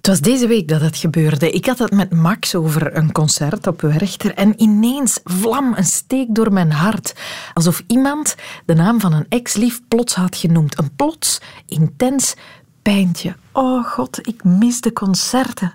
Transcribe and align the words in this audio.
Het 0.00 0.08
was 0.08 0.20
deze 0.20 0.46
week 0.46 0.68
dat 0.68 0.80
het 0.80 0.96
gebeurde. 0.96 1.50
Ik 1.50 1.66
had 1.66 1.78
het 1.78 1.92
met 1.92 2.10
Max 2.12 2.54
over 2.54 2.96
een 2.96 3.12
concert 3.12 3.66
op 3.66 3.80
Werchter 3.80 4.34
en 4.34 4.54
ineens 4.56 5.20
vlam 5.24 5.74
een 5.76 5.84
steek 5.84 6.34
door 6.34 6.52
mijn 6.52 6.72
hart. 6.72 7.14
Alsof 7.54 7.82
iemand 7.86 8.34
de 8.66 8.74
naam 8.74 9.00
van 9.00 9.12
een 9.12 9.26
ex-lief 9.28 9.80
plots 9.88 10.14
had 10.14 10.36
genoemd. 10.36 10.78
Een 10.78 10.94
plots, 10.96 11.40
intens 11.66 12.34
pijntje. 12.82 13.36
Oh 13.52 13.84
god, 13.84 14.18
ik 14.28 14.44
mis 14.44 14.80
de 14.80 14.92
concerten. 14.92 15.74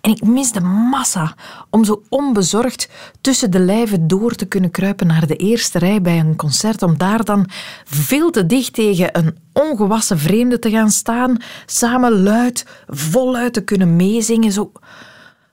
En 0.00 0.10
ik 0.10 0.22
mis 0.22 0.52
de 0.52 0.60
massa 0.60 1.34
om 1.70 1.84
zo 1.84 2.02
onbezorgd 2.08 2.88
tussen 3.20 3.50
de 3.50 3.60
lijven 3.60 4.06
door 4.06 4.34
te 4.34 4.46
kunnen 4.46 4.70
kruipen 4.70 5.06
naar 5.06 5.26
de 5.26 5.36
eerste 5.36 5.78
rij 5.78 6.02
bij 6.02 6.18
een 6.18 6.36
concert. 6.36 6.82
Om 6.82 6.98
daar 6.98 7.24
dan 7.24 7.46
veel 7.84 8.30
te 8.30 8.46
dicht 8.46 8.72
tegen 8.72 9.18
een 9.18 9.38
ongewassen 9.52 10.18
vreemde 10.18 10.58
te 10.58 10.70
gaan 10.70 10.90
staan. 10.90 11.36
Samen 11.66 12.22
luid, 12.22 12.66
voluit 12.86 13.52
te 13.52 13.64
kunnen 13.64 13.96
meezingen. 13.96 14.52
Zo 14.52 14.72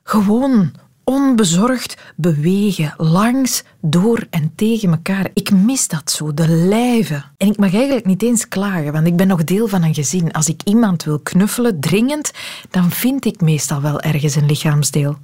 gewoon 0.04 0.72
onbezorgd 1.04 1.98
bewegen, 2.16 2.94
langs, 2.98 3.64
door 3.82 4.28
en 4.30 4.52
tegen 4.56 4.92
elkaar. 4.92 5.30
Ik 5.34 5.52
mis 5.52 5.88
dat 5.88 6.12
zo, 6.12 6.34
de 6.34 6.48
lijven. 6.48 7.26
En 7.38 7.48
ik 7.48 7.58
mag 7.58 7.74
eigenlijk 7.74 8.06
niet 8.06 8.24
eens 8.24 8.48
klagen, 8.48 8.92
want 8.92 9.08
ik 9.08 9.16
ben 9.16 9.28
nog 9.28 9.44
deel 9.44 9.68
van 9.68 9.84
een 9.84 9.94
gezin. 9.94 10.32
Als 10.32 10.48
ik 10.48 10.62
iemand 10.64 11.04
wil 11.04 11.20
knuffelen, 11.20 11.80
dringend, 11.80 12.32
dan 12.70 12.92
vind 12.92 13.26
ik 13.26 13.42
meestal 13.42 13.82
wel 13.82 14.02
ergens 14.02 14.36
een 14.36 14.46
lichaamsdeel. 14.46 15.18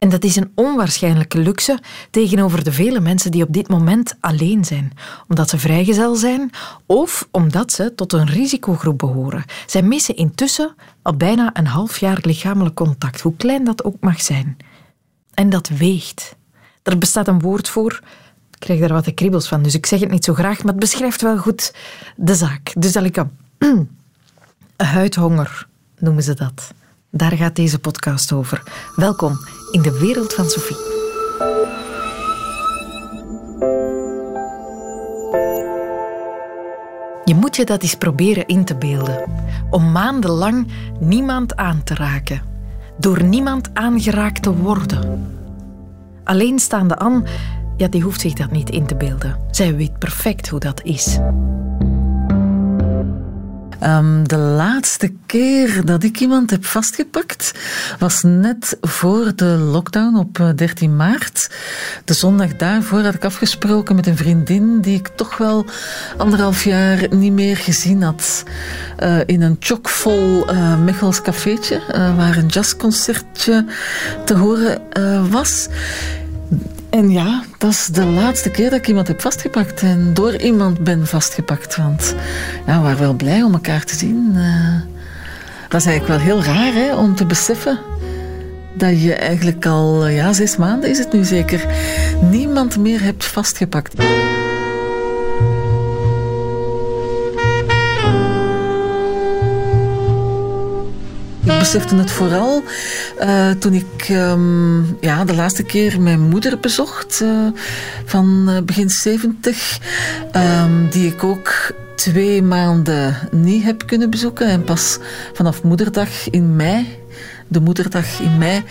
En 0.00 0.08
dat 0.08 0.24
is 0.24 0.36
een 0.36 0.52
onwaarschijnlijke 0.54 1.38
luxe 1.38 1.78
tegenover 2.10 2.64
de 2.64 2.72
vele 2.72 3.00
mensen 3.00 3.30
die 3.30 3.42
op 3.42 3.52
dit 3.52 3.68
moment 3.68 4.16
alleen 4.20 4.64
zijn, 4.64 4.92
omdat 5.28 5.50
ze 5.50 5.58
vrijgezel 5.58 6.14
zijn 6.14 6.50
of 6.86 7.28
omdat 7.30 7.72
ze 7.72 7.94
tot 7.94 8.12
een 8.12 8.26
risicogroep 8.26 8.98
behoren. 8.98 9.44
Zij 9.66 9.82
missen 9.82 10.16
intussen 10.16 10.74
al 11.02 11.16
bijna 11.16 11.50
een 11.52 11.66
half 11.66 11.98
jaar 11.98 12.18
lichamelijk 12.22 12.74
contact, 12.74 13.20
hoe 13.20 13.36
klein 13.36 13.64
dat 13.64 13.84
ook 13.84 13.96
mag 14.00 14.20
zijn. 14.20 14.56
En 15.40 15.50
dat 15.50 15.68
weegt. 15.68 16.36
Er 16.82 16.98
bestaat 16.98 17.28
een 17.28 17.40
woord 17.40 17.68
voor. 17.68 18.00
Ik 18.50 18.58
krijg 18.58 18.80
daar 18.80 18.92
wat 18.92 19.04
de 19.04 19.12
kriebels 19.12 19.48
van, 19.48 19.62
dus 19.62 19.74
ik 19.74 19.86
zeg 19.86 20.00
het 20.00 20.10
niet 20.10 20.24
zo 20.24 20.34
graag, 20.34 20.58
maar 20.58 20.72
het 20.72 20.80
beschrijft 20.80 21.22
wel 21.22 21.38
goed 21.38 21.74
de 22.16 22.34
zaak. 22.34 22.72
Dus 22.78 22.92
dat 22.92 23.04
ik 23.04 23.12
kan. 23.12 23.30
Huidhonger 24.76 25.66
noemen 25.98 26.22
ze 26.22 26.34
dat. 26.34 26.74
Daar 27.10 27.32
gaat 27.32 27.56
deze 27.56 27.78
podcast 27.78 28.32
over. 28.32 28.62
Welkom 28.96 29.38
in 29.70 29.82
de 29.82 29.98
wereld 29.98 30.32
van 30.32 30.48
Sophie. 30.48 30.76
Je 37.24 37.34
moet 37.34 37.56
je 37.56 37.64
dat 37.64 37.82
eens 37.82 37.94
proberen 37.94 38.46
in 38.46 38.64
te 38.64 38.76
beelden. 38.76 39.24
Om 39.70 39.92
maandenlang 39.92 40.72
niemand 40.98 41.56
aan 41.56 41.82
te 41.84 41.94
raken 41.94 42.49
door 43.00 43.22
niemand 43.22 43.70
aangeraakt 43.74 44.42
te 44.42 44.56
worden. 44.56 45.26
Alleenstaande 46.24 46.96
Anne, 46.96 47.22
ja, 47.76 47.88
die 47.88 48.02
hoeft 48.02 48.20
zich 48.20 48.32
dat 48.32 48.50
niet 48.50 48.70
in 48.70 48.86
te 48.86 48.96
beelden. 48.96 49.36
Zij 49.50 49.76
weet 49.76 49.98
perfect 49.98 50.48
hoe 50.48 50.60
dat 50.60 50.82
is. 50.82 51.18
Um, 53.84 54.28
de 54.28 54.36
laatste 54.36 55.12
keer 55.26 55.84
dat 55.84 56.02
ik 56.02 56.20
iemand 56.20 56.50
heb 56.50 56.64
vastgepakt 56.64 57.52
was 57.98 58.22
net 58.22 58.78
voor 58.80 59.32
de 59.34 59.44
lockdown 59.44 60.16
op 60.16 60.52
13 60.56 60.90
eh, 60.90 60.96
maart. 60.96 61.50
De 62.04 62.14
zondag 62.14 62.56
daarvoor 62.56 63.00
had 63.00 63.14
ik 63.14 63.24
afgesproken 63.24 63.94
met 63.94 64.06
een 64.06 64.16
vriendin 64.16 64.80
die 64.80 64.98
ik 64.98 65.08
toch 65.08 65.36
wel 65.36 65.64
anderhalf 66.16 66.64
jaar 66.64 67.06
niet 67.10 67.32
meer 67.32 67.56
gezien 67.56 68.02
had. 68.02 68.42
Uh, 69.02 69.18
in 69.26 69.42
een 69.42 69.56
chockvol 69.60 70.52
uh, 70.52 70.78
Mechels 70.78 71.22
cafeetje 71.22 71.80
waar 72.16 72.36
een 72.36 72.46
jazzconcertje 72.46 73.64
te 74.24 74.34
horen 74.34 74.80
was. 75.30 75.68
En 76.90 77.10
ja, 77.10 77.42
dat 77.58 77.70
is 77.70 77.86
de 77.86 78.04
laatste 78.04 78.50
keer 78.50 78.70
dat 78.70 78.78
ik 78.78 78.88
iemand 78.88 79.08
heb 79.08 79.20
vastgepakt. 79.20 79.82
En 79.82 80.14
door 80.14 80.36
iemand 80.36 80.84
ben 80.84 81.06
vastgepakt. 81.06 81.76
Want 81.76 82.14
ja, 82.66 82.76
we 82.76 82.82
waren 82.82 82.98
wel 82.98 83.14
blij 83.14 83.42
om 83.42 83.52
elkaar 83.52 83.84
te 83.84 83.96
zien. 83.96 84.32
Uh, 84.34 84.80
dat 85.68 85.80
is 85.80 85.86
eigenlijk 85.86 86.06
wel 86.06 86.18
heel 86.18 86.44
raar 86.54 86.72
hè, 86.72 86.96
om 86.96 87.14
te 87.14 87.26
beseffen 87.26 87.78
dat 88.74 89.02
je 89.02 89.14
eigenlijk 89.14 89.66
al, 89.66 90.06
ja, 90.06 90.32
zes 90.32 90.56
maanden 90.56 90.90
is 90.90 90.98
het 90.98 91.12
nu 91.12 91.24
zeker, 91.24 91.66
niemand 92.30 92.76
meer 92.76 93.02
hebt 93.02 93.24
vastgepakt. 93.24 93.94
Besefte 101.60 101.96
het 101.96 102.10
vooral 102.10 102.62
uh, 103.20 103.50
toen 103.50 103.72
ik 103.72 104.08
um, 104.10 104.96
ja, 105.00 105.24
de 105.24 105.34
laatste 105.34 105.62
keer 105.62 106.00
mijn 106.00 106.20
moeder 106.20 106.58
bezocht, 106.58 107.20
uh, 107.22 107.46
van 108.04 108.46
uh, 108.48 108.58
begin 108.62 108.90
70, 108.90 109.78
um, 110.36 110.88
die 110.90 111.06
ik 111.12 111.24
ook 111.24 111.72
twee 111.96 112.42
maanden 112.42 113.16
niet 113.30 113.64
heb 113.64 113.86
kunnen 113.86 114.10
bezoeken. 114.10 114.46
En 114.46 114.64
pas 114.64 114.98
vanaf 115.32 115.62
moederdag 115.62 116.30
in 116.30 116.56
mei, 116.56 116.98
de 117.48 117.60
moederdag 117.60 118.20
in 118.20 118.38
mei, 118.38 118.62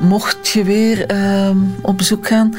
mocht 0.00 0.48
je 0.48 0.64
weer 0.64 1.16
um, 1.46 1.74
op 1.82 1.98
bezoek 1.98 2.26
gaan 2.26 2.54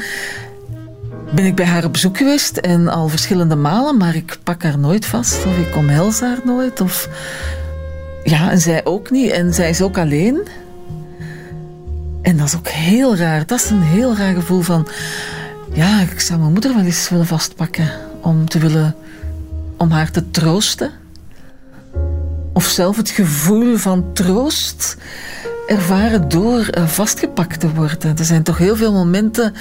ben 1.34 1.44
ik 1.44 1.54
bij 1.54 1.66
haar 1.66 1.84
op 1.84 1.92
bezoek 1.92 2.16
geweest 2.16 2.56
en 2.56 2.88
al 2.88 3.08
verschillende 3.08 3.56
malen, 3.56 3.96
maar 3.96 4.14
ik 4.14 4.38
pak 4.42 4.62
haar 4.62 4.78
nooit 4.78 5.06
vast 5.06 5.46
of 5.46 5.58
ik 5.58 5.76
omhels 5.76 6.20
haar 6.20 6.38
nooit 6.44 6.80
of 6.80 7.08
ja, 8.26 8.50
en 8.50 8.60
zij 8.60 8.84
ook 8.84 9.10
niet. 9.10 9.30
En 9.30 9.54
zij 9.54 9.68
is 9.68 9.82
ook 9.82 9.98
alleen. 9.98 10.48
En 12.22 12.36
dat 12.36 12.46
is 12.46 12.56
ook 12.56 12.68
heel 12.68 13.16
raar. 13.16 13.46
Dat 13.46 13.58
is 13.58 13.70
een 13.70 13.82
heel 13.82 14.16
raar 14.16 14.34
gevoel 14.34 14.60
van... 14.60 14.88
Ja, 15.72 16.00
ik 16.00 16.20
zou 16.20 16.40
mijn 16.40 16.52
moeder 16.52 16.74
wel 16.74 16.84
eens 16.84 17.08
willen 17.08 17.26
vastpakken. 17.26 17.90
Om 18.20 18.48
te 18.48 18.58
willen... 18.58 18.94
Om 19.76 19.90
haar 19.90 20.10
te 20.10 20.30
troosten. 20.30 20.90
Of 22.52 22.64
zelf 22.64 22.96
het 22.96 23.10
gevoel 23.10 23.76
van 23.76 24.12
troost 24.12 24.96
ervaren 25.66 26.28
door 26.28 26.60
eh, 26.60 26.86
vastgepakt 26.86 27.60
te 27.60 27.74
worden. 27.74 28.18
Er 28.18 28.24
zijn 28.24 28.42
toch 28.42 28.58
heel 28.58 28.76
veel 28.76 28.92
momenten 28.92 29.54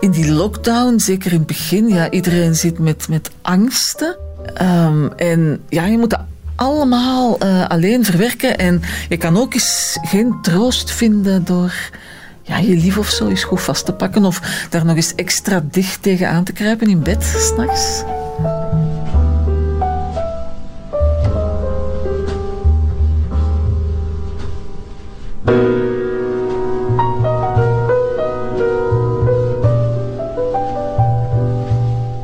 in 0.00 0.10
die 0.10 0.32
lockdown, 0.32 0.98
zeker 0.98 1.32
in 1.32 1.38
het 1.38 1.46
begin. 1.46 1.88
Ja, 1.88 2.10
iedereen 2.10 2.54
zit 2.54 2.78
met, 2.78 3.08
met 3.08 3.30
angsten. 3.42 4.16
Um, 4.62 5.12
en 5.16 5.60
ja, 5.68 5.86
je 5.86 5.98
moet 5.98 6.16
allemaal 6.60 7.42
uh, 7.42 7.66
alleen 7.68 8.04
verwerken. 8.04 8.58
En 8.58 8.82
je 9.08 9.16
kan 9.16 9.36
ook 9.36 9.54
eens 9.54 9.98
geen 10.02 10.38
troost 10.42 10.90
vinden 10.90 11.44
door 11.44 11.72
ja, 12.42 12.58
je 12.58 12.76
lief 12.76 12.98
of 12.98 13.08
zo 13.08 13.28
eens 13.28 13.44
goed 13.44 13.60
vast 13.60 13.84
te 13.84 13.92
pakken. 13.92 14.24
Of 14.24 14.66
daar 14.70 14.84
nog 14.84 14.96
eens 14.96 15.14
extra 15.14 15.62
dicht 15.70 16.02
tegen 16.02 16.28
aan 16.28 16.44
te 16.44 16.52
kruipen 16.52 16.88
in 16.88 17.02
bed 17.02 17.24
s'nachts. 17.24 18.02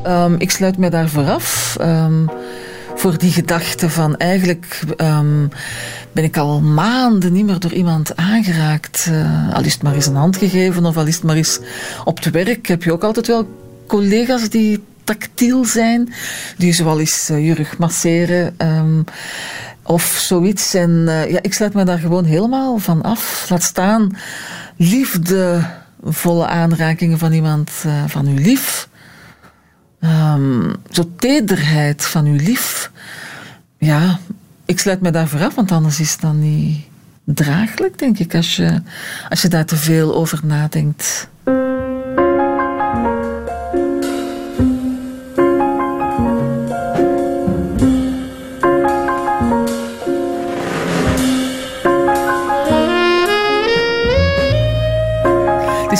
Um, 0.07 0.35
ik 0.39 0.51
sluit 0.51 0.79
me 0.79 0.91
daar 0.91 1.09
vooraf. 1.09 1.77
Um, 1.81 2.31
voor 3.07 3.19
die 3.19 3.33
gedachte 3.33 3.91
van 3.91 4.17
eigenlijk 4.17 4.81
um, 4.97 5.49
ben 6.13 6.25
ik 6.25 6.37
al 6.37 6.61
maanden 6.61 7.33
niet 7.33 7.45
meer 7.47 7.59
door 7.59 7.73
iemand 7.73 8.17
aangeraakt. 8.17 9.07
Uh, 9.11 9.55
al 9.55 9.65
is 9.65 9.73
het 9.73 9.83
maar 9.83 9.95
eens 9.95 10.07
een 10.07 10.17
hand 10.17 10.37
gegeven 10.37 10.87
of 10.87 10.97
al 10.97 11.07
is 11.07 11.15
het 11.15 11.25
maar 11.25 11.37
eens 11.37 11.61
op 12.05 12.17
het 12.17 12.31
werk. 12.31 12.67
Heb 12.67 12.83
je 12.83 12.93
ook 12.93 13.03
altijd 13.03 13.27
wel 13.27 13.49
collega's 13.87 14.49
die 14.49 14.85
tactiel 15.05 15.65
zijn, 15.65 16.13
die 16.57 16.73
zoal 16.73 17.01
eens 17.01 17.31
uh, 17.31 17.47
je 17.47 17.55
rug 17.55 17.79
masseren. 17.79 18.55
Um, 18.59 19.05
of 19.83 20.03
zoiets. 20.03 20.75
En 20.75 21.05
uh, 21.07 21.31
ja, 21.31 21.39
ik 21.43 21.55
sluit 21.55 21.75
me 21.75 21.85
daar 21.85 21.99
gewoon 21.99 22.25
helemaal 22.25 22.79
van 22.79 23.03
af. 23.03 23.47
Laat 23.49 23.63
staan 23.63 24.17
liefdevolle 24.77 26.47
aanrakingen 26.47 27.19
van 27.19 27.33
iemand 27.33 27.71
van 28.07 28.27
uw 28.27 28.39
lief 28.39 28.89
um, 30.07 30.75
zo 30.91 31.11
tederheid 31.17 32.05
van 32.05 32.27
uw 32.27 32.37
lief. 32.37 32.91
Ja, 33.79 34.19
ik 34.65 34.81
sluit 34.81 35.01
me 35.01 35.11
daar 35.11 35.29
vooraf, 35.29 35.55
want 35.55 35.73
anders 35.73 36.01
is 36.01 36.13
het 36.13 36.21
dan 36.21 36.41
niet 36.41 36.85
draaglijk, 37.25 37.99
denk 37.99 38.19
ik, 38.19 38.35
als 38.35 38.57
je, 38.57 38.83
als 39.29 39.43
je 39.43 39.49
daar 39.49 39.67
te 39.67 39.77
veel 39.77 40.15
over 40.15 40.41
nadenkt. 40.43 41.29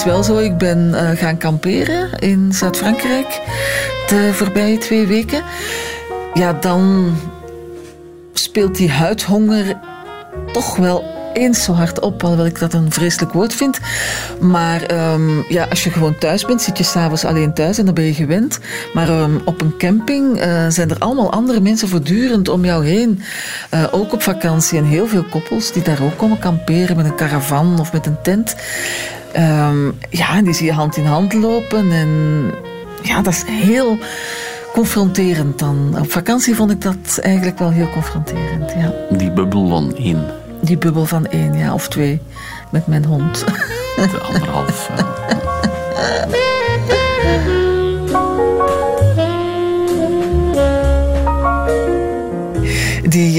Wel 0.07 0.23
zo, 0.23 0.39
ik 0.39 0.59
ben 0.59 0.89
uh, 0.89 1.11
gaan 1.11 1.39
kamperen 1.39 2.19
in 2.19 2.53
Zuid-Frankrijk 2.53 3.41
de 4.09 4.31
voorbije 4.33 4.79
twee 4.79 5.07
weken. 5.07 5.43
Ja, 6.35 6.53
dan 6.53 7.15
speelt 8.33 8.77
die 8.77 8.91
huidhonger 8.91 9.81
toch 10.53 10.77
wel 10.77 11.16
eens 11.37 11.65
zo 11.65 11.73
hard 11.73 12.01
op, 12.01 12.23
alhoewel 12.23 12.47
ik 12.47 12.59
dat 12.59 12.73
een 12.73 12.93
vreselijk 12.93 13.33
woord 13.33 13.55
vind. 13.55 13.79
Maar 14.41 14.83
ehm, 14.83 15.41
ja, 15.49 15.67
als 15.71 15.85
je 15.85 15.91
gewoon 15.91 16.19
thuis 16.19 16.45
bent, 16.45 16.63
zit 16.63 16.79
je 16.79 16.85
s'avonds 16.85 17.25
alleen 17.25 17.55
thuis 17.55 17.79
en 17.79 17.85
dan 17.85 17.95
ben 17.95 18.05
je 18.05 18.15
gewend. 18.15 18.59
Maar 18.95 19.09
ehm, 19.09 19.37
op 19.45 19.61
een 19.61 19.77
camping 19.79 20.37
uh, 20.37 20.67
zijn 20.69 20.91
er 20.91 20.99
allemaal 20.99 21.33
andere 21.33 21.61
mensen 21.61 21.89
voortdurend 21.89 22.49
om 22.49 22.65
jou 22.65 22.87
heen. 22.87 23.23
Uh, 23.75 23.85
ook 23.91 24.13
op 24.13 24.23
vakantie 24.23 24.79
en 24.79 24.85
heel 24.85 25.07
veel 25.07 25.25
koppels 25.25 25.73
die 25.73 25.83
daar 25.83 26.03
ook 26.03 26.17
komen 26.17 26.39
kamperen 26.39 26.97
met 26.97 27.05
een 27.05 27.17
caravan 27.17 27.81
of 27.81 27.93
met 27.93 28.07
een 28.07 28.23
tent. 28.23 28.57
Um, 29.37 29.99
ja, 30.11 30.37
en 30.37 30.45
die 30.45 30.55
zie 30.55 30.67
je 30.67 30.73
hand 30.73 30.97
in 30.97 31.05
hand 31.05 31.33
lopen 31.33 31.93
en 31.93 32.09
ja, 33.03 33.23
dat 33.23 33.33
is 33.33 33.45
heel 33.47 33.99
confronterend 34.73 35.59
dan. 35.59 35.97
Op 35.99 36.11
vakantie 36.11 36.55
vond 36.55 36.71
ik 36.71 36.83
dat 36.83 37.19
eigenlijk 37.23 37.59
wel 37.59 37.71
heel 37.71 37.91
confronterend, 37.91 38.73
ja. 38.73 38.93
Die 39.11 39.31
bubbel 39.31 39.69
van 39.69 39.97
één. 39.97 40.46
Die 40.61 40.79
bubbel 40.79 41.07
van 41.07 41.27
één, 41.27 41.55
ja, 41.55 41.75
of 41.75 41.89
twee, 41.89 42.21
met 42.71 42.87
mijn 42.87 43.05
hond. 43.05 43.45
De 43.97 44.19
anderhalf. 44.23 44.91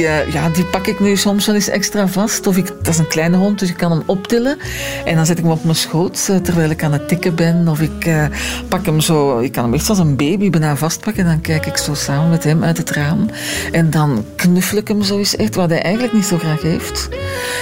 uh, 0.08 0.34
ja, 0.34 0.50
die 0.50 0.66
pak 0.66 0.88
ik 0.88 1.00
nu 1.00 1.16
soms 1.16 1.46
wel 1.46 1.56
eens 1.56 1.68
extra 1.68 2.08
vast. 2.08 2.48
Of 2.48 2.58
ik, 2.58 2.68
dat 2.68 2.88
is 2.88 2.98
een 2.98 3.08
kleine 3.08 3.38
hond, 3.38 3.60
dus 3.60 3.70
ik 3.70 3.78
kan 3.78 3.92
hem 3.92 4.04
optillen. 4.06 4.58
En 5.06 5.16
dan 5.16 5.26
zet 5.26 5.38
ik 5.38 5.44
hem 5.44 5.54
op 5.54 5.64
mijn 5.64 5.76
schoot 5.76 6.28
uh, 6.30 6.38
terwijl 6.38 6.70
ik 6.70 6.84
aan 6.84 6.92
het 6.92 7.08
tikken 7.08 7.36
ben. 7.36 7.68
Of 7.68 7.82
ik 7.82 8.06
uh, 8.06 8.26
pak 8.68 8.86
hem 8.86 9.00
zo, 9.00 9.40
ik 9.40 9.52
kan 9.52 9.64
hem 9.64 9.74
echt 9.74 9.90
als 9.90 10.00
een 10.00 10.16
baby 10.16 10.50
bijna 10.50 10.76
vastpakken. 10.76 11.24
En 11.24 11.30
dan 11.30 11.42
kijk 11.42 11.66
ik 11.66 11.78
zo 11.78 11.94
samen 11.94 12.30
met 12.30 12.44
hem 12.44 12.64
uit 12.64 12.78
het 12.78 12.92
raam. 12.92 13.30
En 13.72 13.90
dan 13.90 14.26
knuffel 14.36 14.78
ik 14.78 14.88
hem 14.88 15.04
zo 15.04 15.18
eens 15.18 15.36
echt, 15.36 15.56
wat 15.56 15.70
hij 15.70 15.82
eigenlijk 15.82 16.14
niet 16.14 16.26
zo 16.26 16.38
graag 16.38 16.62
heeft. 16.62 17.10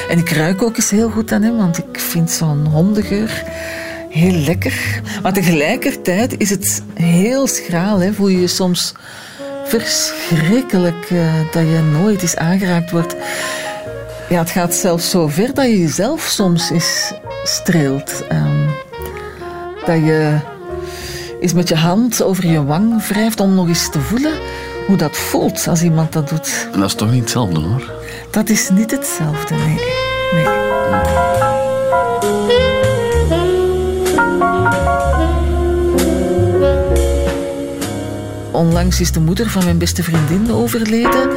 En 0.10 0.18
ik 0.18 0.30
ruik 0.30 0.64
ook 0.64 0.76
eens 0.76 0.90
heel 0.90 1.10
goed 1.10 1.32
aan 1.32 1.42
hem, 1.42 1.58
want 1.58 1.78
ik 1.78 2.00
vind 2.00 2.32
zo'n 2.32 2.66
hondengeur 2.66 3.44
heel 4.16 4.34
lekker. 4.34 5.02
Maar 5.22 5.34
tegelijkertijd 5.34 6.38
is 6.38 6.50
het 6.50 6.84
heel 6.94 7.48
schraal. 7.48 8.00
Hè? 8.00 8.14
Voel 8.14 8.28
je 8.28 8.40
je 8.40 8.48
soms 8.48 8.94
verschrikkelijk 9.66 11.10
uh, 11.10 11.34
dat 11.52 11.64
je 11.64 11.90
nooit 11.92 12.22
eens 12.22 12.36
aangeraakt 12.36 12.92
wordt. 12.92 13.16
Ja, 14.30 14.40
het 14.40 14.50
gaat 14.50 14.74
zelfs 14.74 15.10
zo 15.10 15.28
ver 15.28 15.54
dat 15.54 15.66
je 15.66 15.80
jezelf 15.80 16.22
soms 16.22 16.70
eens 16.70 17.14
streelt. 17.44 18.24
Um, 18.32 18.70
dat 19.86 19.96
je 19.96 20.40
eens 21.40 21.54
met 21.54 21.68
je 21.68 21.76
hand 21.76 22.24
over 22.24 22.46
je 22.46 22.64
wang 22.64 23.08
wrijft 23.08 23.40
om 23.40 23.56
nog 23.56 23.68
eens 23.68 23.90
te 23.90 24.00
voelen 24.00 24.34
hoe 24.88 24.98
dat 24.98 25.18
voelt 25.18 25.68
als 25.68 25.82
iemand 25.82 26.14
dat 26.14 26.30
doet. 26.30 26.68
En 26.74 26.80
dat 26.80 26.90
is 26.90 26.96
toch 26.96 27.12
niet 27.12 27.22
hetzelfde 27.22 27.60
hoor? 27.60 27.92
Dat 28.30 28.50
is 28.50 28.70
niet 28.70 28.92
hetzelfde, 28.92 29.56
nee. 29.56 29.80
nee. 30.34 30.65
Onlangs 38.56 39.00
is 39.00 39.12
de 39.12 39.20
moeder 39.20 39.50
van 39.50 39.64
mijn 39.64 39.78
beste 39.78 40.04
vriendin 40.04 40.52
overleden. 40.52 41.30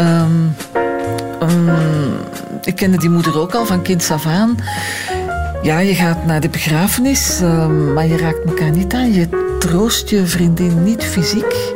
Um, 0.00 0.54
um, 1.42 1.70
ik 2.64 2.76
kende 2.76 2.98
die 2.98 3.10
moeder 3.10 3.40
ook 3.40 3.54
al 3.54 3.66
van 3.66 3.82
kind 3.82 4.10
af 4.10 4.26
aan. 4.26 4.56
Ja, 5.62 5.78
je 5.78 5.94
gaat 5.94 6.26
naar 6.26 6.40
de 6.40 6.48
begrafenis, 6.48 7.40
um, 7.42 7.92
maar 7.92 8.06
je 8.06 8.16
raakt 8.16 8.44
elkaar 8.46 8.70
niet 8.70 8.94
aan. 8.94 9.12
Je 9.12 9.28
troost 9.58 10.08
je 10.08 10.26
vriendin 10.26 10.82
niet 10.82 11.04
fysiek. 11.04 11.74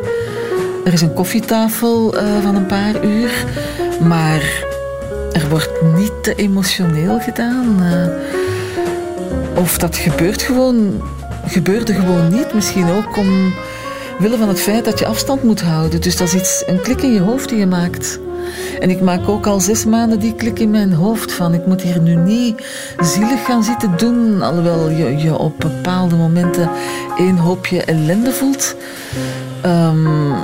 Er 0.84 0.92
is 0.92 1.00
een 1.00 1.14
koffietafel 1.14 2.14
uh, 2.14 2.22
van 2.42 2.56
een 2.56 2.66
paar 2.66 3.04
uur, 3.04 3.44
maar 4.00 4.64
er 5.32 5.48
wordt 5.48 5.82
niet 5.96 6.12
te 6.22 6.34
emotioneel 6.34 7.20
gedaan. 7.20 7.76
Uh, 7.80 8.06
of 9.58 9.78
dat 9.78 9.96
gebeurt 9.96 10.42
gewoon, 10.42 11.02
gebeurde 11.46 11.94
gewoon 11.94 12.28
niet. 12.28 12.54
Misschien 12.54 12.90
ook 12.90 13.16
om 13.16 13.54
willen 14.18 14.38
van 14.38 14.48
het 14.48 14.60
feit 14.60 14.84
dat 14.84 14.98
je 14.98 15.06
afstand 15.06 15.42
moet 15.42 15.62
houden. 15.62 16.00
Dus 16.00 16.16
dat 16.16 16.26
is 16.26 16.34
iets, 16.34 16.62
een 16.66 16.80
klik 16.80 17.02
in 17.02 17.12
je 17.12 17.20
hoofd 17.20 17.48
die 17.48 17.58
je 17.58 17.66
maakt. 17.66 18.18
En 18.80 18.90
ik 18.90 19.00
maak 19.00 19.28
ook 19.28 19.46
al 19.46 19.60
zes 19.60 19.84
maanden 19.84 20.18
die 20.18 20.34
klik 20.34 20.58
in 20.58 20.70
mijn 20.70 20.92
hoofd 20.92 21.32
van 21.32 21.54
ik 21.54 21.66
moet 21.66 21.82
hier 21.82 22.00
nu 22.00 22.14
niet 22.14 22.66
zielig 23.00 23.44
gaan 23.44 23.62
zitten 23.62 23.96
doen, 23.96 24.42
alhoewel 24.42 24.90
je 24.90 25.16
je 25.16 25.38
op 25.38 25.58
bepaalde 25.58 26.16
momenten 26.16 26.70
één 27.18 27.36
hoopje 27.36 27.82
ellende 27.82 28.32
voelt. 28.32 28.76
Um, 29.66 30.34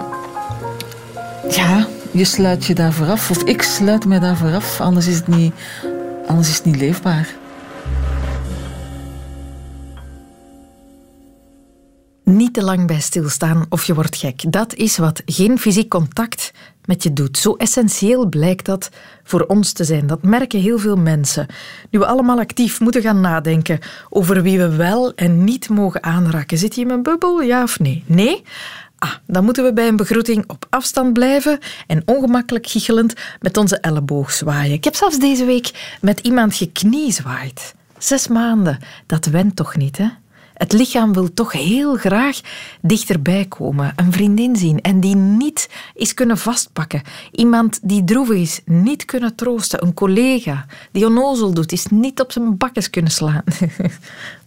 ja, 1.48 1.86
je 2.10 2.24
sluit 2.24 2.64
je 2.64 2.74
daarvoor 2.74 3.06
af, 3.06 3.30
of 3.30 3.42
ik 3.42 3.62
sluit 3.62 4.04
mij 4.04 4.18
daarvoor 4.18 4.54
af, 4.54 4.80
anders 4.80 5.06
is 5.06 5.16
het 5.16 5.28
niet, 5.28 5.54
anders 6.26 6.48
is 6.48 6.56
het 6.56 6.64
niet 6.64 6.76
leefbaar. 6.76 7.28
Niet 12.36 12.54
te 12.54 12.62
lang 12.62 12.86
bij 12.86 13.00
stilstaan 13.00 13.66
of 13.68 13.84
je 13.84 13.94
wordt 13.94 14.16
gek. 14.16 14.52
Dat 14.52 14.74
is 14.74 14.96
wat 14.96 15.22
geen 15.26 15.58
fysiek 15.58 15.88
contact 15.88 16.52
met 16.84 17.02
je 17.02 17.12
doet. 17.12 17.38
Zo 17.38 17.54
essentieel 17.54 18.28
blijkt 18.28 18.64
dat 18.64 18.90
voor 19.22 19.40
ons 19.40 19.72
te 19.72 19.84
zijn. 19.84 20.06
Dat 20.06 20.22
merken 20.22 20.60
heel 20.60 20.78
veel 20.78 20.96
mensen. 20.96 21.46
Nu 21.90 21.98
we 21.98 22.06
allemaal 22.06 22.38
actief 22.38 22.80
moeten 22.80 23.02
gaan 23.02 23.20
nadenken 23.20 23.78
over 24.08 24.42
wie 24.42 24.58
we 24.58 24.76
wel 24.76 25.14
en 25.14 25.44
niet 25.44 25.68
mogen 25.68 26.02
aanraken. 26.02 26.58
Zit 26.58 26.74
je 26.74 26.80
in 26.80 26.90
een 26.90 27.02
bubbel, 27.02 27.42
ja 27.42 27.62
of 27.62 27.78
nee? 27.78 28.04
Nee? 28.06 28.42
Ah, 28.98 29.14
dan 29.26 29.44
moeten 29.44 29.64
we 29.64 29.72
bij 29.72 29.88
een 29.88 29.96
begroeting 29.96 30.44
op 30.46 30.66
afstand 30.70 31.12
blijven 31.12 31.58
en 31.86 32.02
ongemakkelijk 32.04 32.66
giechelend 32.66 33.14
met 33.40 33.56
onze 33.56 33.78
elleboog 33.78 34.32
zwaaien. 34.32 34.72
Ik 34.72 34.84
heb 34.84 34.94
zelfs 34.94 35.18
deze 35.18 35.44
week 35.44 35.96
met 36.00 36.20
iemand 36.20 36.54
gekniezwaaid. 36.54 37.74
Zes 37.98 38.28
maanden, 38.28 38.78
dat 39.06 39.24
went 39.24 39.56
toch 39.56 39.76
niet, 39.76 39.98
hè? 39.98 40.08
Het 40.54 40.72
lichaam 40.72 41.12
wil 41.12 41.34
toch 41.34 41.52
heel 41.52 41.96
graag 41.96 42.40
dichterbij 42.80 43.44
komen, 43.44 43.92
een 43.96 44.12
vriendin 44.12 44.56
zien 44.56 44.80
en 44.80 45.00
die 45.00 45.16
niet 45.16 45.68
is 45.94 46.14
kunnen 46.14 46.38
vastpakken. 46.38 47.02
Iemand 47.30 47.78
die 47.82 48.04
droevig 48.04 48.36
is, 48.36 48.60
niet 48.64 49.04
kunnen 49.04 49.34
troosten. 49.34 49.82
Een 49.82 49.94
collega 49.94 50.66
die 50.92 51.06
onnozel 51.06 51.54
doet, 51.54 51.72
is 51.72 51.86
niet 51.86 52.20
op 52.20 52.32
zijn 52.32 52.56
bakjes 52.56 52.90
kunnen 52.90 53.12
slaan. 53.12 53.42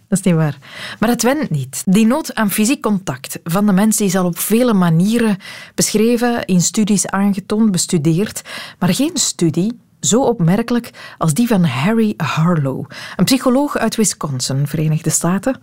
Dat 0.08 0.18
is 0.18 0.24
niet 0.24 0.34
waar. 0.34 0.58
Maar 0.98 1.08
het 1.08 1.22
went 1.22 1.50
niet. 1.50 1.82
Die 1.84 2.06
nood 2.06 2.34
aan 2.34 2.50
fysiek 2.50 2.82
contact 2.82 3.38
van 3.44 3.66
de 3.66 3.72
mens 3.72 4.00
is 4.00 4.16
al 4.16 4.24
op 4.24 4.38
vele 4.38 4.72
manieren 4.72 5.36
beschreven, 5.74 6.44
in 6.44 6.60
studies 6.60 7.06
aangetoond, 7.06 7.70
bestudeerd. 7.70 8.42
Maar 8.78 8.94
geen 8.94 9.16
studie 9.16 9.78
zo 10.06 10.22
opmerkelijk 10.22 10.90
als 11.18 11.34
die 11.34 11.46
van 11.46 11.64
Harry 11.64 12.14
Harlow, 12.16 12.84
een 13.16 13.24
psycholoog 13.24 13.76
uit 13.76 13.96
Wisconsin, 13.96 14.66
Verenigde 14.66 15.10
Staten. 15.10 15.58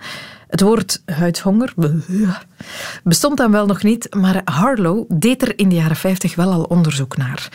Het 0.47 0.61
woord 0.61 1.01
huidhonger 1.05 1.73
bestond 3.03 3.37
dan 3.37 3.51
wel 3.51 3.65
nog 3.65 3.83
niet, 3.83 4.15
maar 4.15 4.41
Harlow 4.45 5.05
deed 5.07 5.41
er 5.41 5.59
in 5.59 5.69
de 5.69 5.75
jaren 5.75 5.95
50 5.95 6.35
wel 6.35 6.51
al 6.51 6.63
onderzoek 6.63 7.17
naar. 7.17 7.49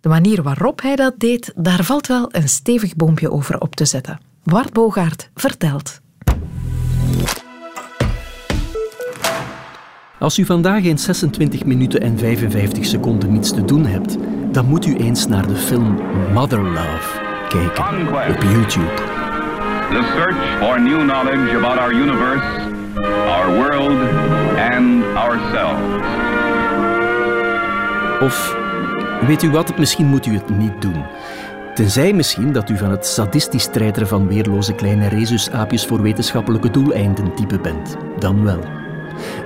De 0.00 0.08
manier 0.08 0.42
waarop 0.42 0.82
hij 0.82 0.96
dat 0.96 1.14
deed, 1.18 1.52
daar 1.56 1.84
valt 1.84 2.06
wel 2.06 2.28
een 2.30 2.48
stevig 2.48 2.96
boompje 2.96 3.30
over 3.30 3.60
op 3.60 3.74
te 3.74 3.84
zetten. 3.84 4.20
Bart 4.44 4.72
Bogaert 4.72 5.30
vertelt. 5.34 6.00
Als 10.18 10.38
u 10.38 10.44
vandaag 10.44 10.82
in 10.82 10.98
26 10.98 11.64
minuten 11.64 12.00
en 12.00 12.18
55 12.18 12.86
seconden 12.86 13.32
niets 13.32 13.50
te 13.50 13.64
doen 13.64 13.86
hebt, 13.86 14.16
dan 14.52 14.66
moet 14.66 14.86
u 14.86 14.96
eens 14.96 15.26
naar 15.26 15.46
de 15.46 15.56
film 15.56 15.98
Mother 16.32 16.62
Love 16.62 17.20
kijken 17.48 18.08
op 18.08 18.42
YouTube. 18.42 18.94
The 19.90 20.12
search 20.16 20.58
for 20.58 20.80
new 20.80 21.00
knowledge 21.00 21.56
about 21.56 21.78
our 21.78 21.92
universe, 21.92 22.44
our 23.28 23.54
world 23.54 23.98
and 24.72 25.04
ourselves. 25.16 26.08
Of 28.20 28.56
weet 29.26 29.42
u 29.42 29.50
wat, 29.50 29.78
misschien 29.78 30.06
moet 30.06 30.26
u 30.26 30.34
het 30.34 30.58
niet 30.58 30.82
doen. 30.82 31.04
Tenzij 31.74 32.12
misschien 32.12 32.52
dat 32.52 32.70
u 32.70 32.76
van 32.76 32.90
het 32.90 33.06
sadistisch 33.06 33.66
treiteren 33.66 34.08
van 34.08 34.28
weerloze 34.28 34.74
kleine 34.74 35.08
rhesusaapjes 35.08 35.86
voor 35.86 36.02
wetenschappelijke 36.02 36.70
doeleinden 36.70 37.34
type 37.34 37.58
bent. 37.58 37.96
Dan 38.18 38.44
wel. 38.44 38.79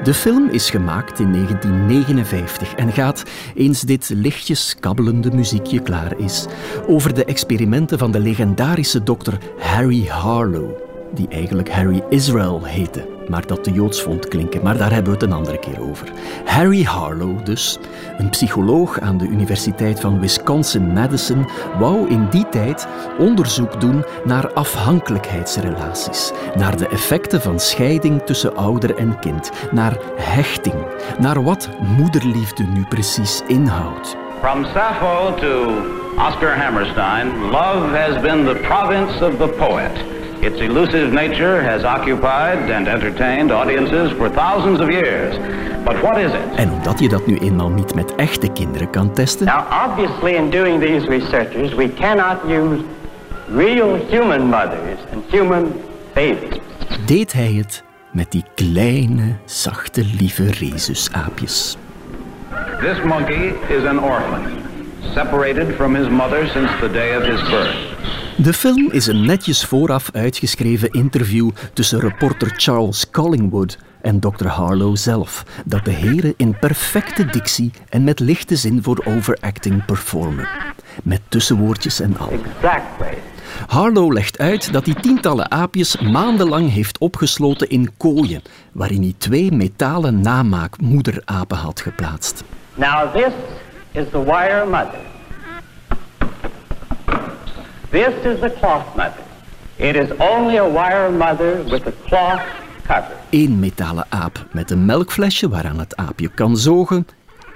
De 0.02 0.14
film 0.14 0.49
is 0.50 0.71
gemaakt 0.71 1.21
in 1.21 1.33
1959 1.33 2.75
en 2.75 2.93
gaat, 2.93 3.23
eens 3.54 3.81
dit 3.81 4.11
lichtjes 4.14 4.76
kabbelende 4.81 5.31
muziekje 5.31 5.81
klaar 5.81 6.19
is, 6.19 6.47
over 6.87 7.14
de 7.14 7.25
experimenten 7.25 7.99
van 7.99 8.11
de 8.11 8.21
legendarische 8.21 9.02
dokter 9.02 9.38
Harry 9.59 10.07
Harlow, 10.07 10.71
die 11.14 11.28
eigenlijk 11.28 11.71
Harry 11.71 12.02
Israel 12.09 12.64
heette 12.64 13.13
maar 13.28 13.47
dat 13.47 13.64
de 13.64 13.73
Joods 13.73 14.02
vond 14.02 14.28
klinken. 14.28 14.62
Maar 14.62 14.76
daar 14.76 14.93
hebben 14.93 15.12
we 15.12 15.19
het 15.19 15.28
een 15.28 15.37
andere 15.37 15.59
keer 15.59 15.81
over. 15.81 16.12
Harry 16.45 16.83
Harlow 16.83 17.45
dus, 17.45 17.78
een 18.19 18.31
psycholoog 18.31 19.00
aan 19.00 19.19
de 19.19 19.26
Universiteit 19.26 20.00
van 20.00 20.21
Wisconsin-Madison, 20.21 21.47
wou 21.78 22.09
in 22.09 22.26
die 22.31 22.49
tijd 22.49 22.87
onderzoek 23.19 23.81
doen 23.81 24.04
naar 24.25 24.52
afhankelijkheidsrelaties, 24.52 26.33
naar 26.57 26.76
de 26.76 26.88
effecten 26.88 27.40
van 27.40 27.61
scheiding 27.61 28.23
tussen 28.23 28.57
ouder 28.57 28.95
en 28.97 29.19
kind, 29.19 29.50
naar 29.71 29.97
hechting, 30.16 30.87
naar 31.19 31.43
wat 31.43 31.69
moederliefde 31.97 32.62
nu 32.62 32.85
precies 32.88 33.43
inhoudt. 33.47 34.16
From 34.40 34.64
Sappho 34.64 35.35
to 35.35 35.69
Oscar 36.16 36.57
Hammerstein, 36.57 37.50
love 37.50 37.97
has 37.97 38.21
been 38.21 38.45
the 38.45 38.54
province 38.54 39.26
of 39.26 39.37
the 39.37 39.49
poet. 39.49 40.13
Its 40.44 40.60
elusive 40.60 41.10
nature 41.12 41.62
has 41.62 41.84
occupied 41.84 42.70
and 42.70 42.86
entertained 42.86 43.50
audiences 43.50 44.12
for 44.18 44.28
thousands 44.28 44.78
of 44.80 44.90
years. 44.90 45.34
But 45.84 46.02
what 46.02 46.18
is 46.18 46.32
it? 46.32 46.54
En 46.56 46.70
omdat 46.72 46.98
je 47.00 47.08
dat 47.08 47.26
nu 47.26 47.38
eenmaal 47.38 47.68
niet 47.68 47.94
met 47.94 48.14
echte 48.14 48.48
kinderen 48.52 48.90
kan 48.90 49.12
testen, 49.12 49.46
Now, 49.46 49.88
obviously, 49.88 50.34
in 50.34 50.50
doing 50.50 50.80
these 50.82 51.06
researches, 51.06 51.74
we 51.74 51.92
cannot 51.94 52.36
use 52.48 52.84
real 53.54 53.96
human 54.10 54.42
mothers 54.48 54.98
and 55.12 55.24
human 55.30 55.72
babies. 56.12 56.60
deed 57.06 57.32
hij 57.32 57.52
het 57.52 57.82
met 58.12 58.30
die 58.30 58.44
kleine, 58.54 59.34
zachte, 59.44 60.04
lieve 60.18 60.50
rhesusaapjes. 60.50 61.76
This 62.80 63.02
monkey 63.04 63.52
is 63.68 63.84
an 63.84 63.98
orphan, 64.00 64.42
separated 65.14 65.74
from 65.74 65.94
his 65.94 66.08
mother 66.08 66.48
since 66.48 66.70
the 66.80 66.90
day 66.90 67.16
of 67.16 67.22
his 67.24 67.42
birth. 67.50 67.93
De 68.36 68.52
film 68.52 68.90
is 68.90 69.06
een 69.06 69.26
netjes 69.26 69.64
vooraf 69.64 70.10
uitgeschreven 70.12 70.90
interview 70.90 71.50
tussen 71.72 72.00
reporter 72.00 72.52
Charles 72.56 73.10
Collingwood 73.10 73.78
en 74.00 74.20
Dr. 74.20 74.46
Harlow 74.46 74.96
zelf, 74.96 75.44
dat 75.64 75.84
de 75.84 75.90
heren 75.90 76.34
in 76.36 76.58
perfecte 76.58 77.24
dictie 77.24 77.72
en 77.88 78.04
met 78.04 78.20
lichte 78.20 78.56
zin 78.56 78.82
voor 78.82 79.04
overacting 79.04 79.84
performen. 79.84 80.48
Met 81.02 81.20
tussenwoordjes 81.28 82.00
en 82.00 82.18
al. 82.18 82.30
Exactly. 82.30 83.18
Harlow 83.66 84.12
legt 84.12 84.38
uit 84.38 84.72
dat 84.72 84.86
hij 84.86 84.94
tientallen 84.94 85.50
aapjes 85.50 86.00
maandenlang 86.00 86.72
heeft 86.72 86.98
opgesloten 86.98 87.68
in 87.68 87.90
kooien, 87.96 88.42
waarin 88.72 89.02
hij 89.02 89.14
twee 89.18 89.52
metalen 89.52 90.20
namaakmoederapen 90.20 91.56
had 91.56 91.80
geplaatst. 91.80 92.44
Now, 92.74 93.14
this 93.14 93.32
is 93.92 94.04
the 94.10 94.24
wire 94.24 94.66
mother. 94.66 95.13
This 97.94 98.14
is 98.24 98.40
the 98.40 98.50
cloth 98.50 98.96
mother. 98.96 99.22
It 99.78 99.94
is 99.94 100.10
only 100.18 100.56
a 100.56 100.68
wire 100.68 101.10
mother 101.10 101.62
with 101.62 101.86
a 101.86 101.92
cloth 102.08 102.42
cover. 102.86 103.16
Eén 103.30 103.58
metalen 103.58 104.06
aap 104.08 104.46
met 104.52 104.70
een 104.70 104.84
melkflesje 104.84 105.48
waaraan 105.48 105.78
het 105.78 105.96
aapje 105.96 106.28
kan 106.28 106.56
zogen 106.56 107.06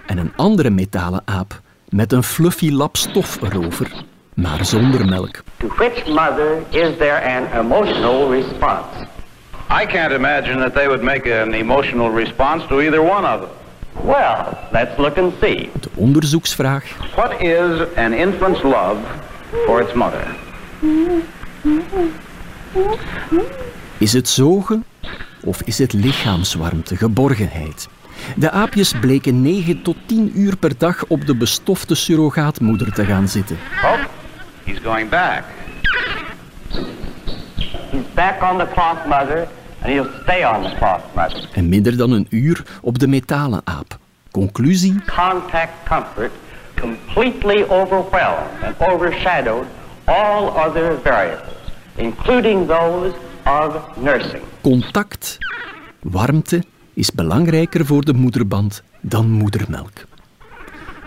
en 0.07 0.18
een 0.18 0.33
andere 0.37 0.71
metalen 0.71 1.23
aap 1.25 1.61
met 1.88 2.12
een 2.12 2.23
fluffy 2.23 2.71
lap 2.71 2.97
stof 2.97 3.42
erover, 3.42 3.92
maar 4.35 4.64
zonder 4.64 5.07
melk. 5.07 5.42
To 5.57 5.68
which 5.76 6.07
mother 6.07 6.62
is 6.71 6.97
there 6.99 7.38
an 7.38 7.64
emotional 7.64 8.30
response? 8.30 9.07
I 9.83 9.87
can't 9.87 10.12
imagine 10.12 10.59
that 10.59 10.75
they 10.75 10.87
would 10.87 11.02
make 11.02 11.42
an 11.42 11.54
emotional 11.54 12.14
response 12.14 12.66
to 12.66 12.80
either 12.80 13.00
one 13.00 13.35
of 13.35 13.40
them. 13.40 13.50
Well, 14.07 14.59
let's 14.73 14.99
look 14.99 15.18
and 15.18 15.33
see. 15.40 15.71
De 15.80 15.88
onderzoeksvraag 15.95 16.85
What 17.14 17.40
is 17.40 17.97
an 17.97 18.12
infant's 18.12 18.62
love 18.62 18.97
for 19.50 19.81
its 19.83 19.93
mother? 19.93 20.37
Is 23.99 24.12
het 24.12 24.28
zogen 24.28 24.85
of 25.45 25.62
is 25.62 25.78
het 25.78 25.93
lichaamswarmte, 25.93 26.97
geborgenheid? 26.97 27.88
De 28.37 28.50
aapjes 28.50 28.93
bleken 29.00 29.43
9 29.43 29.83
tot 29.83 29.97
10 30.07 30.33
uur 30.35 30.57
per 30.57 30.78
dag 30.78 31.05
op 31.07 31.26
de 31.26 31.37
bestofte 31.37 31.95
surrogaatmoeder 31.95 32.93
te 32.93 33.05
gaan 33.05 33.28
zitten. 33.28 33.59
Oh, 33.83 33.99
he's 34.64 34.78
going 34.83 35.09
back. 35.11 35.45
He's 37.90 38.14
back 38.14 38.43
on 38.43 38.59
the 38.59 38.67
cloth 38.73 39.07
mother, 39.07 39.49
and 39.83 39.93
he'll 39.93 40.11
stay 40.23 40.45
on 40.45 40.62
the 40.62 40.76
cloth 40.76 41.02
mother. 41.14 41.49
En 41.52 41.69
minder 41.69 41.97
dan 41.97 42.11
een 42.11 42.26
uur 42.31 42.62
op 42.81 42.99
de 42.99 43.07
metalen 43.07 43.61
aap. 43.64 43.99
Conclusie? 44.31 44.95
Contact 45.07 45.73
comfort 45.88 46.33
completely 46.80 47.64
overwhelmed 47.64 48.62
and 48.62 48.75
overshadowed 48.92 49.66
all 50.04 50.49
other 50.66 50.99
variables, 51.02 51.56
including 51.97 52.66
those 52.66 53.14
of 53.44 53.97
nursing. 53.97 54.42
Contact, 54.61 55.38
warmte 56.02 56.62
is 56.94 57.11
belangrijker 57.11 57.87
voor 57.87 58.04
de 58.04 58.12
moederband 58.14 58.82
dan 59.00 59.30
moedermelk. 59.30 59.92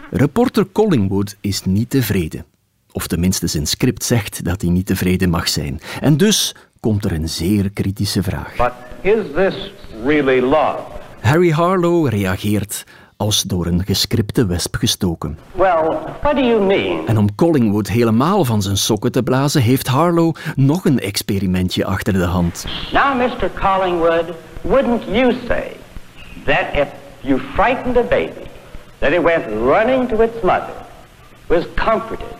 Reporter 0.09 0.71
Collingwood 0.71 1.35
is 1.41 1.65
niet 1.65 1.89
tevreden. 1.89 2.45
Of 2.91 3.07
tenminste 3.07 3.47
zijn 3.47 3.67
script 3.67 4.03
zegt 4.03 4.43
dat 4.43 4.61
hij 4.61 4.69
niet 4.69 4.85
tevreden 4.85 5.29
mag 5.29 5.47
zijn. 5.49 5.79
En 6.01 6.17
dus 6.17 6.55
komt 6.79 7.05
er 7.05 7.11
een 7.11 7.29
zeer 7.29 7.69
kritische 7.69 8.23
vraag. 8.23 8.55
But 8.55 8.71
is 9.01 9.25
this 9.35 9.71
really 10.05 10.39
love? 10.39 10.79
Harry 11.19 11.51
Harlow 11.51 12.07
reageert 12.07 12.83
als 13.21 13.41
door 13.41 13.65
een 13.65 13.85
gescripte 13.85 14.45
wesp 14.45 14.75
gestoken. 14.75 15.37
Well, 15.51 15.83
what 16.21 16.35
do 16.35 16.41
you 16.41 16.61
mean? 16.61 17.07
En 17.07 17.17
om 17.17 17.35
Collingwood 17.35 17.87
helemaal 17.87 18.45
van 18.45 18.61
zijn 18.61 18.77
sokken 18.77 19.11
te 19.11 19.23
blazen, 19.23 19.61
heeft 19.61 19.87
Harlow 19.87 20.35
nog 20.55 20.85
een 20.85 20.99
experimentje 20.99 21.85
achter 21.85 22.13
de 22.13 22.23
hand. 22.23 22.65
Now, 22.91 23.15
Mr. 23.17 23.51
Collingwood, 23.59 24.25
wouldn't 24.61 25.03
you 25.03 25.35
say 25.47 25.71
that 26.45 26.65
if 26.73 26.87
you 27.19 27.39
frightened 27.53 27.97
a 27.97 28.03
baby, 28.03 28.47
that 28.97 29.11
it 29.11 29.21
went 29.21 29.45
running 29.47 30.09
to 30.09 30.21
its 30.21 30.41
mother, 30.43 30.73
was 31.47 31.63
comforted, 31.75 32.35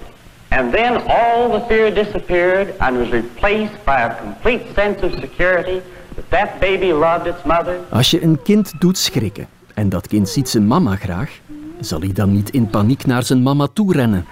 and 0.47 0.73
then 0.73 0.93
all 1.07 1.49
the 1.51 1.65
fear 1.67 1.93
disappeared 1.93 2.73
and 2.77 2.97
was 2.97 3.09
replaced 3.09 3.83
by 3.85 4.01
a 4.01 4.15
complete 4.15 4.63
sense 4.75 5.05
of 5.05 5.11
security 5.11 5.81
that 6.15 6.29
that 6.29 6.59
baby 6.59 6.91
loved 6.91 7.25
its 7.25 7.43
mother? 7.43 7.75
Als 7.89 8.11
je 8.11 8.23
een 8.23 8.41
kind 8.43 8.73
doet 8.79 8.97
schrikken 8.97 9.47
en 9.81 9.89
dat 9.89 10.07
kind 10.07 10.29
ziet 10.29 10.49
zijn 10.49 10.67
mama 10.67 10.95
graag, 10.95 11.29
zal 11.79 11.99
hij 11.99 12.13
dan 12.13 12.31
niet 12.31 12.49
in 12.49 12.69
paniek 12.69 13.05
naar 13.05 13.23
zijn 13.23 13.43
mama 13.43 13.67
toe 13.73 13.93
rennen? 13.93 14.25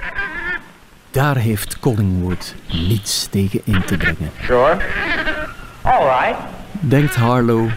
Daar 1.11 1.35
heeft 1.35 1.79
Collingwood 1.79 2.55
niets 2.71 3.27
tegen 3.27 3.61
in 3.63 3.83
te 3.85 3.97
brengen. 3.97 4.31
Sure. 4.41 4.77
All 5.81 6.05
right. 6.05 6.35
Denkt 6.71 7.15
Harlow, 7.15 7.69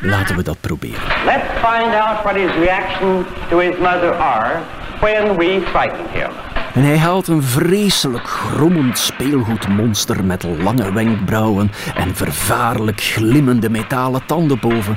laten 0.00 0.36
we 0.36 0.42
dat 0.42 0.60
proberen. 0.60 1.00
Let's 1.24 1.48
find 1.54 1.94
out 1.94 2.22
what 2.22 2.34
his 2.34 2.54
reactions 2.58 3.26
to 3.48 3.58
his 3.58 3.78
mother 3.78 4.12
are 4.14 4.60
when 5.00 5.36
we 5.36 5.62
frighten 5.72 6.06
him. 6.12 6.30
En 6.74 6.82
hij 6.82 6.98
haalt 6.98 7.28
een 7.28 7.42
vreselijk 7.42 8.28
grommend 8.28 8.98
speelgoedmonster 8.98 10.24
met 10.24 10.42
lange 10.42 10.92
wenkbrauwen 10.92 11.70
en 11.94 12.16
vervaarlijk 12.16 13.00
glimmende 13.00 13.70
metalen 13.70 14.26
tanden 14.26 14.60
boven, 14.60 14.96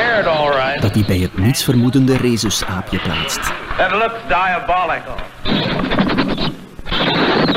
scared, 0.00 0.26
all 0.26 0.50
right. 0.50 0.82
dat 0.82 0.94
hij 0.94 1.04
bij 1.06 1.18
het 1.18 1.38
nietsvermoedende 1.38 2.16
rhesusaapje 2.16 2.98
plaatst. 2.98 3.52
That 3.76 3.90
looks 3.90 4.18
diabolical. 4.28 5.14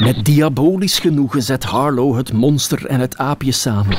Met 0.04 0.26
diabolisch 0.26 1.00
genoegen 1.00 1.42
zet 1.42 1.64
Harlow 1.64 2.16
het 2.16 2.34
monster 2.34 2.86
en 2.86 3.00
het 3.00 3.18
aapje 3.18 3.52
samen. 3.52 3.98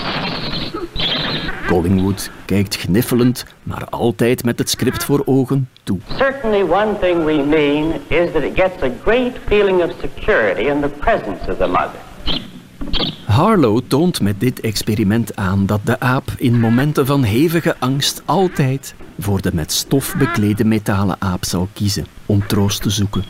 Collingwood 1.67 2.31
kijkt 2.45 2.77
gniffelend, 2.77 3.45
maar 3.63 3.85
altijd 3.91 4.45
met 4.45 4.59
het 4.59 4.71
script 4.71 5.05
voor 5.05 5.23
ogen, 5.25 5.69
toe. 5.83 5.99
Certainly, 6.17 6.63
one 6.63 6.99
thing 7.01 7.25
we 7.25 7.45
mean 7.47 7.93
is 8.09 8.33
that 8.33 8.43
it 8.43 8.53
gets 8.55 8.83
a 8.83 8.91
great 9.03 9.33
feeling 9.47 9.83
of 9.83 9.91
security 10.01 10.63
in 10.63 10.81
the 10.81 10.89
presence 10.89 11.51
of 11.51 11.57
the 11.57 11.67
mother. 11.67 12.03
Harlow 13.27 13.81
toont 13.87 14.21
met 14.21 14.41
dit 14.41 14.61
experiment 14.61 15.37
aan 15.37 15.67
dat 15.67 15.81
de 15.85 16.01
aap 16.01 16.35
in 16.37 16.61
momenten 16.61 17.07
van 17.07 17.23
hevige 17.23 17.77
angst 17.79 18.23
altijd 18.25 18.95
voor 19.19 19.41
de 19.41 19.51
met 19.55 19.73
stof 19.73 20.15
beklede 20.19 20.65
metalen 20.65 21.17
aap 21.19 21.45
zal 21.45 21.69
kiezen 21.73 22.07
om 22.27 22.47
troost 22.47 22.83
te 22.83 22.91
zoeken. 22.91 23.25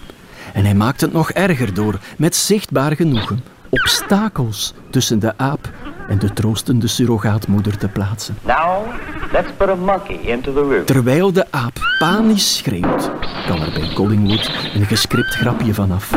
En 0.53 0.65
hij 0.65 0.75
maakt 0.75 1.01
het 1.01 1.13
nog 1.13 1.31
erger 1.31 1.75
door 1.75 1.99
met 2.17 2.37
zichtbaar 2.37 2.97
genoegen 2.97 3.43
obstakels 3.83 4.75
tussen 4.91 5.19
de 5.19 5.39
aap 5.39 5.71
en 6.09 6.19
de 6.19 6.33
troostende 6.33 6.87
surrogaatmoeder 6.87 7.79
te 7.79 7.89
plaatsen. 7.89 8.37
Now, 8.43 8.87
let's 9.33 9.53
put 9.57 9.69
a 9.69 9.75
monkey 9.75 10.17
into 10.17 10.53
the 10.53 10.61
room. 10.61 10.85
Terwijl 10.85 11.33
de 11.33 11.47
aap 11.51 11.97
panisch 11.99 12.57
schreeuwt, 12.57 13.11
kan 13.47 13.63
er 13.63 13.73
bij 13.73 13.93
Collingwood 13.95 14.51
een 14.75 14.87
gescript 14.87 15.35
grapje 15.35 15.75
vanaf. 15.75 16.11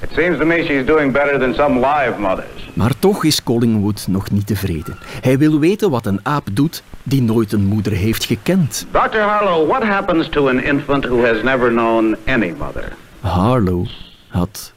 It 0.00 0.08
seems 0.12 0.38
to 0.38 0.44
me 0.44 0.64
she's 0.64 0.86
doing 0.86 1.12
better 1.12 1.38
than 1.38 1.54
some 1.54 1.74
live 1.80 2.18
mothers. 2.18 2.70
Maar 2.74 2.92
toch 2.98 3.24
is 3.24 3.42
Collingwood 3.42 4.06
nog 4.08 4.30
niet 4.30 4.46
tevreden. 4.46 4.96
Hij 5.20 5.38
wil 5.38 5.58
weten 5.58 5.90
wat 5.90 6.06
een 6.06 6.20
aap 6.22 6.48
doet 6.52 6.82
die 7.02 7.22
nooit 7.22 7.52
een 7.52 7.64
moeder 7.64 7.92
heeft 7.92 8.24
gekend. 8.24 8.86
Dr. 8.90 9.18
Harlow, 9.18 9.68
what 9.68 9.82
happens 9.82 10.28
to 10.28 10.48
an 10.48 10.62
infant 10.62 11.04
who 11.04 11.24
has 11.24 11.42
never 11.42 11.68
known 11.68 12.16
any 12.26 12.54
mother? 12.58 12.92
Harlow 13.20 13.86
had, 14.28 14.72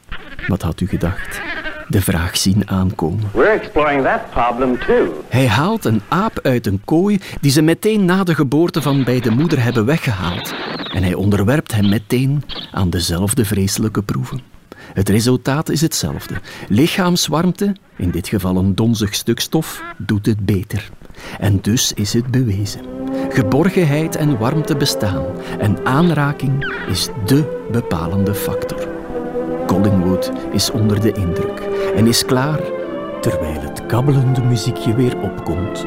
wat 0.48 0.62
had 0.62 0.80
u 0.82 0.88
gedacht, 0.88 1.42
de 1.88 2.02
vraag 2.02 2.38
zien 2.38 2.70
aankomen. 2.70 3.30
We're 3.34 3.60
exploring 3.60 4.04
that 4.04 4.30
problem 4.30 4.78
too. 4.80 5.24
Hij 5.30 5.48
haalt 5.48 5.86
een 5.86 6.02
aap 6.08 6.40
uit 6.44 6.68
een 6.68 6.82
kooi 6.86 7.20
die 7.42 7.52
ze 7.52 7.62
meteen 7.62 8.06
na 8.06 8.24
de 8.24 8.36
geboorte 8.36 8.82
van 8.82 9.04
bij 9.04 9.20
de 9.20 9.32
moeder 9.32 9.64
hebben 9.64 9.86
weggehaald. 9.86 10.54
En 10.94 11.04
hij 11.04 11.14
onderwerpt 11.14 11.72
hem 11.72 11.90
meteen 11.90 12.44
aan 12.72 12.90
dezelfde 12.90 13.46
vreselijke 13.46 14.02
proeven. 14.02 14.51
Het 14.94 15.10
resultaat 15.10 15.70
is 15.70 15.82
hetzelfde. 15.82 16.36
Lichaamswarmte, 16.68 17.76
in 17.96 18.12
dit 18.12 18.28
geval 18.28 18.58
een 18.58 18.76
donzig 18.76 19.14
stuk 19.14 19.40
stof, 19.40 19.84
doet 19.98 20.26
het 20.26 20.46
beter. 20.46 20.90
En 21.40 21.62
dus 21.62 21.94
is 21.94 22.14
het 22.14 22.28
bewezen. 22.28 22.82
Geborgenheid 23.30 24.16
en 24.16 24.38
warmte 24.38 24.76
bestaan 24.76 25.26
en 25.60 25.86
aanraking 25.86 26.74
is 26.90 27.10
dé 27.26 27.48
bepalende 27.72 28.34
factor. 28.34 28.88
Collingwood 29.68 30.32
is 30.52 30.72
onder 30.72 31.02
de 31.02 31.12
indruk 31.12 31.60
en 31.96 32.08
is 32.08 32.26
klaar, 32.26 32.60
terwijl 33.22 33.62
het 33.62 33.86
kabbelende 33.86 34.42
muziekje 34.42 34.96
weer 34.96 35.22
opkomt, 35.22 35.86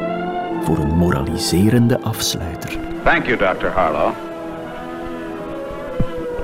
voor 0.63 0.77
een 0.77 0.95
moraliserende 0.95 2.01
afsluiter. 2.01 2.77
Thank 3.03 3.25
you, 3.25 3.37
Dr. 3.37 3.67
Harlow. 3.67 4.34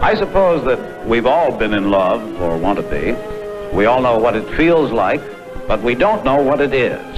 I 0.01 0.15
suppose 0.15 0.65
that 0.65 1.05
we've 1.05 1.27
all 1.27 1.55
been 1.55 1.75
in 1.75 1.91
love, 1.91 2.41
or 2.41 2.57
want 2.57 2.79
to 2.79 2.83
be. 2.83 3.15
We 3.71 3.85
all 3.85 4.01
know 4.01 4.17
what 4.17 4.35
it 4.35 4.49
feels 4.57 4.91
like, 4.91 5.21
but 5.67 5.83
we 5.83 5.93
don't 5.93 6.25
know 6.25 6.41
what 6.41 6.59
it 6.59 6.73
is. 6.73 7.15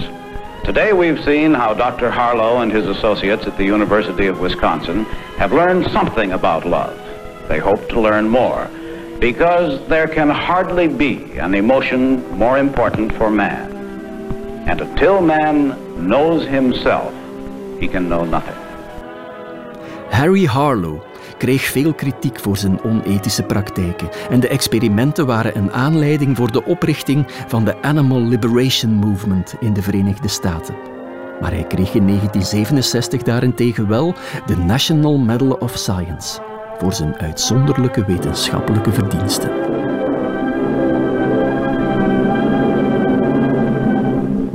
Today 0.66 0.92
we've 0.92 1.24
seen 1.24 1.54
how 1.54 1.74
Dr. 1.74 2.12
Harlow 2.12 2.60
and 2.62 2.70
his 2.70 2.86
associates 2.86 3.48
at 3.48 3.58
the 3.58 3.64
University 3.64 4.28
of 4.28 4.42
Wisconsin 4.42 5.06
have 5.38 5.54
learned 5.54 5.90
something 5.92 6.34
about 6.34 6.66
love. 6.66 7.00
They 7.48 7.58
hope 7.58 7.88
to 7.88 8.02
learn 8.02 8.28
more, 8.28 8.70
because 9.18 9.80
there 9.88 10.10
can 10.10 10.30
hardly 10.30 10.90
be 10.90 11.38
an 11.38 11.56
emotion 11.56 12.30
more 12.38 12.60
important 12.60 13.14
for 13.14 13.32
man. 13.32 13.72
And 14.68 14.82
until 14.82 15.22
man 15.22 16.06
knows 16.06 16.46
himself, 16.46 17.14
he 17.80 17.88
can 17.88 18.10
know 18.10 18.26
nothing. 18.26 18.60
Harry 20.12 20.44
Harlow 20.44 21.02
kreeg 21.44 21.64
veel 21.64 21.94
kritiek 21.94 22.40
voor 22.40 22.58
zijn 22.58 22.84
onethische 22.84 23.44
praktijken 23.44 24.10
en 24.30 24.40
de 24.40 24.48
experimenten 24.48 25.26
waren 25.26 25.58
een 25.58 25.72
aanleiding 25.72 26.38
voor 26.38 26.52
de 26.52 26.66
oprichting 26.66 27.26
van 27.48 27.66
de 27.66 27.82
Animal 27.82 28.22
Liberation 28.22 28.92
Movement 28.92 29.56
in 29.60 29.74
de 29.74 29.82
Verenigde 29.82 30.28
Staten. 30.28 30.76
Maar 31.42 31.52
hij 31.52 31.64
kreeg 31.64 31.94
in 31.94 32.08
1967 32.08 33.22
daarentegen 33.22 33.88
wel 33.88 34.16
de 34.46 34.58
National 34.58 35.18
Medal 35.18 35.52
of 35.52 35.78
Science 35.78 36.42
voor 36.78 36.94
zijn 36.94 37.18
uitzonderlijke 37.18 38.06
wetenschappelijke 38.06 38.92
verdiensten. 38.92 39.83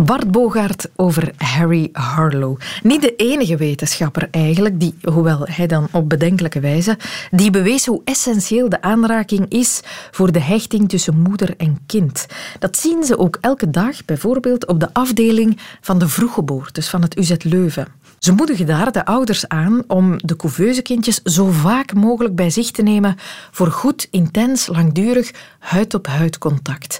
Bart 0.08 0.30
Bogaert 0.30 0.88
over 0.96 1.32
Harry 1.36 1.88
Harlow. 1.92 2.58
Niet 2.82 3.02
de 3.02 3.16
enige 3.16 3.56
wetenschapper 3.56 4.28
eigenlijk, 4.30 4.80
die, 4.80 4.94
hoewel 5.02 5.40
hij 5.44 5.66
dan 5.66 5.88
op 5.92 6.08
bedenkelijke 6.08 6.60
wijze, 6.60 6.98
die 7.30 7.50
bewees 7.50 7.86
hoe 7.86 8.00
essentieel 8.04 8.68
de 8.68 8.82
aanraking 8.82 9.48
is 9.48 9.80
voor 10.10 10.32
de 10.32 10.40
hechting 10.40 10.88
tussen 10.88 11.18
moeder 11.18 11.54
en 11.56 11.78
kind. 11.86 12.26
Dat 12.58 12.76
zien 12.76 13.04
ze 13.04 13.18
ook 13.18 13.38
elke 13.40 13.70
dag, 13.70 14.04
bijvoorbeeld 14.04 14.66
op 14.66 14.80
de 14.80 14.88
afdeling 14.92 15.58
van 15.80 15.98
de 15.98 16.08
vroeggeboortes 16.08 16.88
van 16.88 17.02
het 17.02 17.18
UZ 17.18 17.34
Leuven. 17.42 17.88
Ze 18.18 18.32
moedigen 18.32 18.66
daar 18.66 18.92
de 18.92 19.04
ouders 19.04 19.48
aan 19.48 19.82
om 19.86 20.14
de 20.16 20.36
couveuse 20.36 20.82
kindjes 20.82 21.22
zo 21.22 21.46
vaak 21.50 21.94
mogelijk 21.94 22.34
bij 22.34 22.50
zich 22.50 22.70
te 22.70 22.82
nemen 22.82 23.16
voor 23.50 23.70
goed, 23.70 24.08
intens, 24.10 24.66
langdurig 24.66 25.30
huid-op-huid 25.58 26.38
contact. 26.38 26.98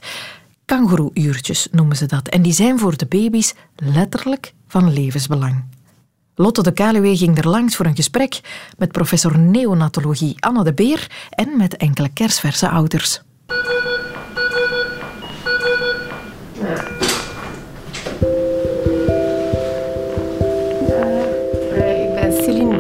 Kangoeroe-uurtjes 0.69 1.69
noemen 1.71 1.97
ze 1.97 2.07
dat. 2.07 2.29
En 2.29 2.43
die 2.43 2.53
zijn 2.53 2.79
voor 2.79 2.97
de 2.97 3.07
baby's 3.07 3.55
letterlijk 3.77 4.53
van 4.67 4.93
levensbelang. 4.93 5.65
Lotte 6.35 6.63
de 6.63 6.73
Kaluwe 6.73 7.17
ging 7.17 7.39
er 7.39 7.49
langs 7.49 7.77
voor 7.77 7.87
een 7.87 7.97
gesprek 7.97 8.41
met 8.79 8.93
professor 8.93 9.39
neonatologie 9.39 10.35
Anne 10.39 10.65
de 10.65 10.73
Beer 10.73 11.11
en 11.31 11.57
met 11.57 11.77
enkele 11.77 12.09
kersverse 12.09 12.69
ouders. 12.69 13.23
Uh, 16.63 16.71
ik 22.05 22.15
ben 22.15 22.33
Celine 22.33 22.79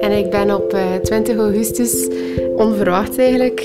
en 0.00 0.12
ik 0.12 0.30
ben 0.30 0.54
op 0.54 0.76
20 1.02 1.36
augustus 1.36 2.08
onverwacht 2.56 3.18
eigenlijk 3.18 3.60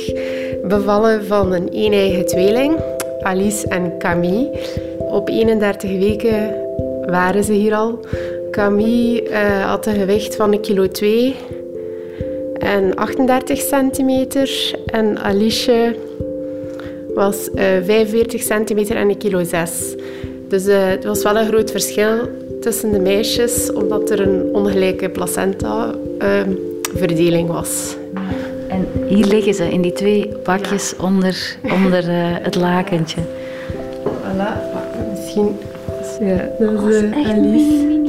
bevallen 0.63 1.25
van 1.25 1.53
een 1.53 1.67
een-eigen 1.71 2.25
tweeling. 2.25 2.95
Alice 3.21 3.67
en 3.67 3.97
Camille. 3.97 4.49
Op 4.99 5.29
31 5.29 5.97
weken 5.97 6.55
waren 7.05 7.43
ze 7.43 7.53
hier 7.53 7.75
al. 7.75 7.99
Camille 8.51 9.29
uh, 9.29 9.69
had 9.69 9.85
een 9.85 9.95
gewicht 9.95 10.35
van 10.35 10.53
een 10.53 10.61
kilo 10.61 10.87
2 10.87 11.35
en 12.53 12.95
38 12.95 13.59
centimeter. 13.59 14.75
En 14.85 15.19
Alice 15.19 15.95
was 17.13 17.49
uh, 17.55 17.77
eh, 17.77 17.85
45 17.85 18.41
centimeter 18.41 18.95
en 18.95 19.09
een 19.09 19.17
kilo 19.17 19.43
6. 19.43 19.95
Dus 20.47 20.67
uh, 20.67 20.87
het 20.87 21.05
was 21.05 21.23
wel 21.23 21.37
een 21.37 21.47
groot 21.47 21.71
verschil 21.71 22.17
tussen 22.61 22.91
de 22.91 22.99
meisjes, 22.99 23.71
omdat 23.71 24.09
er 24.09 24.19
een 24.19 24.49
ongelijke 24.53 25.09
placenta-verdeling 25.09 27.49
was. 27.49 27.95
En 28.77 29.07
hier 29.07 29.25
liggen 29.25 29.53
ze 29.53 29.69
in 29.69 29.81
die 29.81 29.91
twee 29.91 30.33
bakjes 30.43 30.95
onder, 31.01 31.57
onder 31.61 32.09
uh, 32.09 32.15
het 32.41 32.55
lakentje. 32.55 33.21
Voilà, 34.03 34.49
misschien. 35.11 35.57
Ja, 36.19 36.49
dat 36.59 36.83
is 36.89 37.01
uh, 37.01 37.29
Alice. 37.29 38.01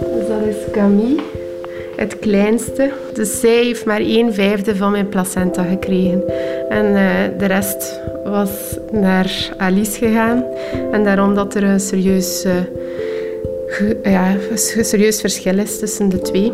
Dus 0.00 0.26
dat 0.28 0.46
is 0.48 0.56
Camille, 0.72 1.20
het 1.96 2.18
kleinste. 2.18 2.90
Dus 3.12 3.40
zij 3.40 3.64
heeft 3.64 3.84
maar 3.84 4.00
een 4.00 4.34
vijfde 4.34 4.76
van 4.76 4.90
mijn 4.90 5.08
placenta 5.08 5.62
gekregen. 5.62 6.22
En 6.68 6.84
uh, 6.86 7.38
de 7.38 7.46
rest 7.46 8.00
was 8.24 8.50
naar 8.92 9.50
Alice 9.56 9.98
gegaan. 9.98 10.44
En 10.92 11.04
daarom 11.04 11.34
dat 11.34 11.54
er 11.54 11.64
een 11.64 11.80
serieus, 11.80 12.46
ja, 14.02 14.36
een 14.50 14.84
serieus 14.84 15.20
verschil 15.20 15.58
is 15.58 15.78
tussen 15.78 16.08
de 16.08 16.18
twee 16.18 16.52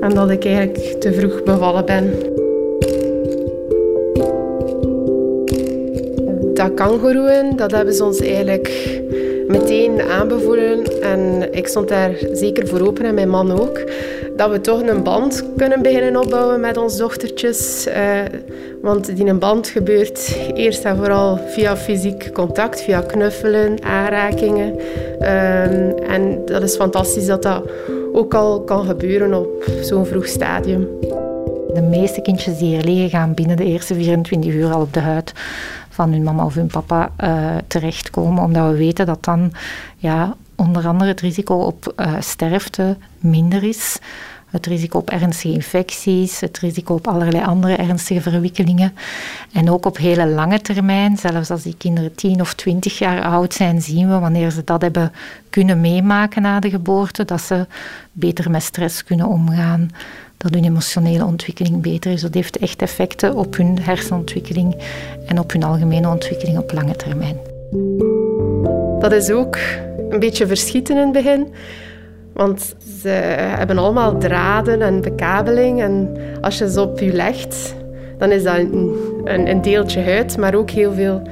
en 0.00 0.14
dat 0.14 0.30
ik 0.30 0.44
eigenlijk 0.44 1.00
te 1.00 1.12
vroeg 1.12 1.42
bevallen 1.42 1.84
ben. 1.84 2.29
Dat 7.56 7.70
hebben 7.70 7.94
ze 7.94 8.04
ons 8.04 8.20
eigenlijk 8.20 9.00
meteen 9.46 10.02
aanbevolen. 10.02 11.00
En 11.02 11.48
ik 11.52 11.66
stond 11.66 11.88
daar 11.88 12.14
zeker 12.32 12.68
voor 12.68 12.80
open 12.80 13.04
en 13.04 13.14
mijn 13.14 13.28
man 13.28 13.60
ook. 13.60 13.90
Dat 14.36 14.50
we 14.50 14.60
toch 14.60 14.82
een 14.82 15.02
band 15.02 15.44
kunnen 15.56 15.82
beginnen 15.82 16.16
opbouwen 16.16 16.60
met 16.60 16.76
onze 16.76 16.98
dochtertjes. 16.98 17.86
Eh, 17.86 18.02
want 18.82 19.16
die 19.16 19.26
een 19.26 19.38
band 19.38 19.68
gebeurt 19.68 20.36
eerst 20.54 20.84
en 20.84 20.96
vooral 20.96 21.38
via 21.46 21.76
fysiek 21.76 22.32
contact, 22.32 22.80
via 22.80 23.00
knuffelen, 23.00 23.84
aanrakingen. 23.84 24.78
Ehm, 25.18 25.90
en 26.08 26.42
dat 26.44 26.62
is 26.62 26.76
fantastisch 26.76 27.26
dat 27.26 27.42
dat 27.42 27.62
ook 28.12 28.34
al 28.34 28.60
kan 28.60 28.84
gebeuren 28.86 29.34
op 29.34 29.64
zo'n 29.80 30.06
vroeg 30.06 30.26
stadium. 30.26 30.88
De 31.74 31.82
meeste 31.82 32.22
kindjes 32.22 32.58
die 32.58 32.68
hier 32.68 32.84
liggen 32.84 33.10
gaan 33.10 33.34
binnen 33.34 33.56
de 33.56 33.64
eerste 33.64 33.94
24 33.94 34.52
uur 34.52 34.72
al 34.72 34.80
op 34.80 34.92
de 34.92 35.00
huid 35.00 35.32
van 35.88 36.12
hun 36.12 36.22
mama 36.22 36.44
of 36.44 36.54
hun 36.54 36.66
papa 36.66 37.10
uh, 37.20 37.56
terechtkomen, 37.66 38.42
omdat 38.42 38.70
we 38.70 38.76
weten 38.76 39.06
dat 39.06 39.24
dan 39.24 39.52
ja, 39.96 40.34
onder 40.54 40.86
andere 40.86 41.10
het 41.10 41.20
risico 41.20 41.54
op 41.54 41.92
uh, 41.96 42.14
sterfte 42.20 42.96
minder 43.18 43.62
is 43.62 43.98
het 44.50 44.66
risico 44.66 44.98
op 44.98 45.10
ernstige 45.10 45.54
infecties, 45.54 46.40
het 46.40 46.58
risico 46.58 46.94
op 46.94 47.08
allerlei 47.08 47.44
andere 47.44 47.76
ernstige 47.76 48.20
verwikkelingen. 48.20 48.94
En 49.52 49.70
ook 49.70 49.86
op 49.86 49.96
hele 49.96 50.26
lange 50.26 50.60
termijn, 50.60 51.16
zelfs 51.16 51.50
als 51.50 51.62
die 51.62 51.74
kinderen 51.78 52.14
10 52.14 52.40
of 52.40 52.54
20 52.54 52.98
jaar 52.98 53.22
oud 53.22 53.54
zijn, 53.54 53.82
zien 53.82 54.08
we 54.08 54.18
wanneer 54.18 54.50
ze 54.50 54.64
dat 54.64 54.82
hebben 54.82 55.12
kunnen 55.50 55.80
meemaken 55.80 56.42
na 56.42 56.60
de 56.60 56.70
geboorte, 56.70 57.24
dat 57.24 57.40
ze 57.40 57.66
beter 58.12 58.50
met 58.50 58.62
stress 58.62 59.04
kunnen 59.04 59.26
omgaan, 59.26 59.90
dat 60.42 60.54
hun 60.54 60.64
emotionele 60.64 61.24
ontwikkeling 61.24 61.82
beter 61.82 62.12
is. 62.12 62.20
Dat 62.20 62.34
heeft 62.34 62.58
echt 62.58 62.82
effecten 62.82 63.34
op 63.34 63.56
hun 63.56 63.78
hersenontwikkeling 63.80 64.76
en 65.26 65.38
op 65.38 65.52
hun 65.52 65.62
algemene 65.62 66.08
ontwikkeling 66.08 66.58
op 66.58 66.72
lange 66.72 66.96
termijn. 66.96 67.36
Dat 68.98 69.12
is 69.12 69.30
ook 69.30 69.58
een 70.10 70.18
beetje 70.18 70.46
verschieten 70.46 70.96
in 70.96 71.02
het 71.02 71.12
begin. 71.12 71.46
Want 72.32 72.74
ze 73.00 73.08
hebben 73.58 73.78
allemaal 73.78 74.18
draden 74.18 74.82
en 74.82 75.00
bekabeling. 75.00 75.82
En 75.82 76.16
als 76.40 76.58
je 76.58 76.70
ze 76.70 76.80
op 76.80 76.98
je 76.98 77.12
legt, 77.12 77.74
dan 78.18 78.30
is 78.30 78.42
dat 78.42 78.58
een, 78.58 78.96
een, 79.24 79.48
een 79.48 79.62
deeltje 79.62 80.02
huid, 80.02 80.36
maar 80.36 80.54
ook 80.54 80.70
heel 80.70 80.92
veel 80.92 81.22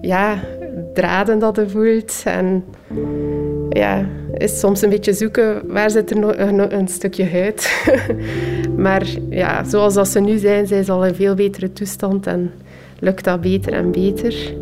ja, 0.00 0.38
draden 0.94 1.38
dat 1.38 1.56
je 1.56 1.68
voelt. 1.68 2.22
En 2.24 2.64
ja, 3.70 4.06
is 4.34 4.58
soms 4.58 4.82
een 4.82 4.90
beetje 4.90 5.12
zoeken 5.12 5.62
waar 5.66 5.90
zit 5.90 6.10
er 6.10 6.18
nog 6.18 6.34
een, 6.36 6.88
stukje 6.88 7.30
huid. 7.30 7.84
maar 8.76 9.06
ja, 9.30 9.64
zoals 9.64 9.94
dat 9.94 10.08
ze 10.08 10.20
nu 10.20 10.38
zijn, 10.38 10.66
zijn 10.66 10.84
ze 10.84 10.92
al 10.92 11.06
in 11.06 11.14
veel 11.14 11.34
betere 11.34 11.72
toestand 11.72 12.26
en 12.26 12.52
lukt 12.98 13.24
dat 13.24 13.40
beter 13.40 13.72
en 13.72 13.90
beter. 13.90 14.54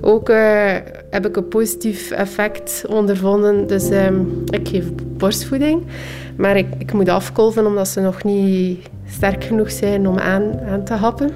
Ook 0.00 0.28
uh, 0.28 0.72
heb 1.10 1.26
ik 1.26 1.36
een 1.36 1.48
positief 1.48 2.10
effect 2.10 2.84
ondervonden. 2.88 3.66
Dus 3.66 3.90
uh, 3.90 4.06
ik 4.50 4.68
geef 4.68 4.84
borstvoeding. 5.16 5.82
Maar 6.36 6.56
ik, 6.56 6.66
ik, 6.78 6.92
moet 6.92 7.08
afkolven 7.08 7.66
omdat 7.66 7.88
ze 7.88 8.00
nog 8.00 8.24
niet 8.24 8.88
sterk 9.08 9.44
genoeg 9.44 9.70
zijn 9.70 10.08
om 10.08 10.18
aan, 10.18 10.60
aan 10.68 10.84
te 10.84 10.92
happen. 10.92 11.30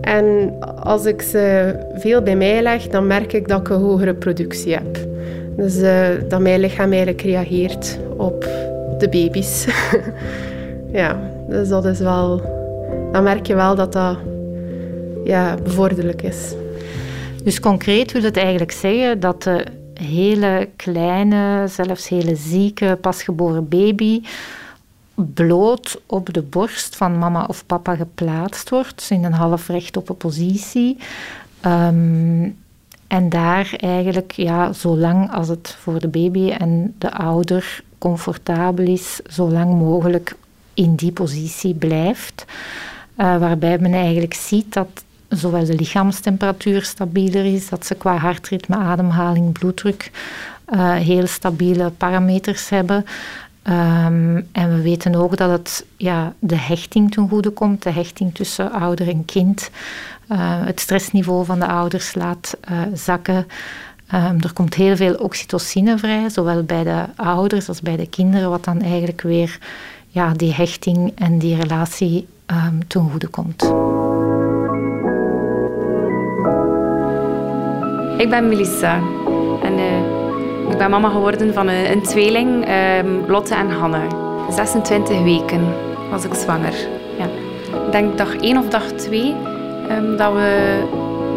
En 0.00 0.54
als 0.82 1.04
ik 1.04 1.22
ze 1.22 1.74
veel 1.94 2.22
bij 2.22 2.36
mij 2.36 2.62
leg, 2.62 2.88
dan 2.88 3.06
merk 3.06 3.32
ik 3.32 3.48
dat 3.48 3.60
ik 3.60 3.68
een 3.68 3.80
hogere 3.80 4.14
productie 4.14 4.74
heb. 4.74 5.15
Dus 5.56 5.76
uh, 5.76 6.08
dat 6.28 6.40
mijn 6.40 6.60
lichaam 6.60 6.88
eigenlijk 6.92 7.22
reageert 7.22 7.98
op 8.16 8.40
de 8.98 9.08
baby's. 9.10 9.66
ja, 10.92 11.20
dus 11.48 11.68
dat 11.68 11.84
is 11.84 11.98
wel... 11.98 12.54
Dan 13.12 13.22
merk 13.22 13.46
je 13.46 13.54
wel 13.54 13.74
dat 13.74 13.92
dat 13.92 14.18
ja, 15.24 15.54
bevorderlijk 15.62 16.22
is. 16.22 16.54
Dus 17.44 17.60
concreet 17.60 18.12
wil 18.12 18.22
het 18.22 18.36
eigenlijk 18.36 18.72
zeggen 18.72 19.20
dat 19.20 19.42
de 19.42 19.64
hele 19.94 20.68
kleine, 20.76 21.68
zelfs 21.68 22.08
hele 22.08 22.36
zieke, 22.36 22.98
pasgeboren 23.00 23.68
baby 23.68 24.22
bloot 25.14 26.00
op 26.06 26.32
de 26.32 26.42
borst 26.42 26.96
van 26.96 27.18
mama 27.18 27.44
of 27.44 27.66
papa 27.66 27.96
geplaatst 27.96 28.70
wordt, 28.70 29.06
in 29.10 29.24
een 29.24 29.32
half 29.32 29.68
rechtop 29.68 30.14
positie. 30.18 30.96
Um, 31.66 32.56
en 33.06 33.28
daar 33.28 33.74
eigenlijk, 33.76 34.32
ja, 34.32 34.72
zolang 34.72 35.32
als 35.32 35.48
het 35.48 35.76
voor 35.80 36.00
de 36.00 36.08
baby 36.08 36.50
en 36.50 36.94
de 36.98 37.12
ouder 37.12 37.82
comfortabel 37.98 38.86
is, 38.86 39.20
zo 39.28 39.50
lang 39.50 39.78
mogelijk 39.78 40.36
in 40.74 40.94
die 40.94 41.12
positie 41.12 41.74
blijft. 41.74 42.44
Uh, 43.16 43.38
waarbij 43.38 43.78
men 43.78 43.92
eigenlijk 43.92 44.34
ziet 44.34 44.72
dat 44.72 45.04
zowel 45.28 45.64
de 45.64 45.74
lichaamstemperatuur 45.74 46.82
stabieler 46.82 47.44
is, 47.44 47.68
dat 47.68 47.86
ze 47.86 47.94
qua 47.94 48.16
hartritme, 48.16 48.76
ademhaling, 48.76 49.52
bloeddruk 49.52 50.10
uh, 50.74 50.94
heel 50.94 51.26
stabiele 51.26 51.90
parameters 51.90 52.68
hebben. 52.68 53.04
Um, 53.68 54.48
en 54.52 54.76
we 54.76 54.80
weten 54.82 55.14
ook 55.14 55.36
dat 55.36 55.50
het 55.50 55.86
ja, 55.96 56.34
de 56.38 56.56
hechting 56.56 57.12
ten 57.12 57.28
goede 57.28 57.50
komt, 57.50 57.82
de 57.82 57.90
hechting 57.90 58.34
tussen 58.34 58.72
ouder 58.72 59.08
en 59.08 59.24
kind. 59.24 59.70
Uh, 60.32 60.38
het 60.40 60.80
stressniveau 60.80 61.44
van 61.44 61.58
de 61.58 61.66
ouders 61.66 62.14
laat 62.14 62.56
uh, 62.70 62.78
zakken. 62.94 63.46
Um, 64.14 64.40
er 64.40 64.52
komt 64.52 64.74
heel 64.74 64.96
veel 64.96 65.14
oxytocine 65.14 65.98
vrij, 65.98 66.28
zowel 66.28 66.62
bij 66.62 66.84
de 66.84 67.04
ouders 67.16 67.68
als 67.68 67.80
bij 67.80 67.96
de 67.96 68.08
kinderen, 68.08 68.50
wat 68.50 68.64
dan 68.64 68.80
eigenlijk 68.80 69.20
weer 69.20 69.58
ja, 70.08 70.32
die 70.32 70.52
hechting 70.52 71.12
en 71.14 71.38
die 71.38 71.56
relatie 71.56 72.26
um, 72.46 72.86
ten 72.86 73.10
goede 73.10 73.26
komt. 73.26 73.62
Ik 78.20 78.30
ben 78.30 78.48
Melissa 78.48 78.94
en 79.62 79.78
uh, 79.78 80.70
ik 80.70 80.78
ben 80.78 80.90
mama 80.90 81.08
geworden 81.08 81.54
van 81.54 81.68
een, 81.68 81.90
een 81.90 82.02
tweeling, 82.02 82.68
um, 83.04 83.30
Lotte 83.30 83.54
en 83.54 83.70
Hanne. 83.70 84.06
26 84.50 85.22
weken 85.22 85.74
was 86.10 86.24
ik 86.24 86.34
zwanger. 86.34 86.74
Ja. 87.18 87.24
Ik 87.86 87.92
denk 87.92 88.18
dag 88.18 88.36
1 88.36 88.56
of 88.56 88.68
dag 88.68 88.92
2 88.92 89.34
um, 89.90 90.16
dat 90.16 90.32
we 90.32 90.82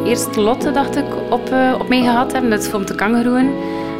eerst 0.05 0.35
Lotte, 0.35 0.71
dacht 0.71 0.95
ik, 0.95 1.05
op, 1.29 1.49
uh, 1.51 1.75
op 1.79 1.89
mij 1.89 2.01
gehad 2.01 2.31
hebben. 2.31 2.49
Dat 2.49 2.59
is 2.61 2.73
om 2.73 2.85
te 2.85 2.95
kangeroen. 2.95 3.51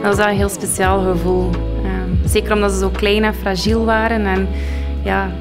Dat 0.02 0.16
was 0.16 0.26
een 0.26 0.36
heel 0.36 0.50
speciaal 0.50 1.00
gevoel. 1.12 1.50
Um, 1.84 2.20
zeker 2.26 2.54
omdat 2.54 2.72
ze 2.72 2.78
zo 2.78 2.90
klein 2.90 3.24
en 3.24 3.36
fragiel 3.36 3.86
waren. 3.86 4.26
En, 4.26 4.48
ja. 5.04 5.32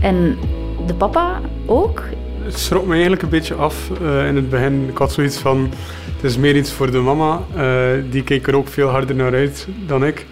en 0.00 0.38
de 0.86 0.94
papa 0.94 1.40
ook? 1.66 2.02
Het 2.42 2.58
schrok 2.58 2.86
me 2.86 2.92
eigenlijk 2.92 3.22
een 3.22 3.28
beetje 3.28 3.54
af 3.54 3.90
uh, 4.02 4.26
in 4.26 4.36
het 4.36 4.50
begin. 4.50 4.88
Ik 4.88 4.98
had 4.98 5.12
zoiets 5.12 5.38
van, 5.38 5.70
het 6.16 6.24
is 6.24 6.36
meer 6.36 6.56
iets 6.56 6.72
voor 6.72 6.90
de 6.90 6.98
mama. 6.98 7.40
Uh, 7.56 8.02
die 8.10 8.22
keek 8.22 8.46
er 8.46 8.56
ook 8.56 8.68
veel 8.68 8.88
harder 8.88 9.16
naar 9.16 9.34
uit 9.34 9.66
dan 9.86 10.04
ik. 10.04 10.26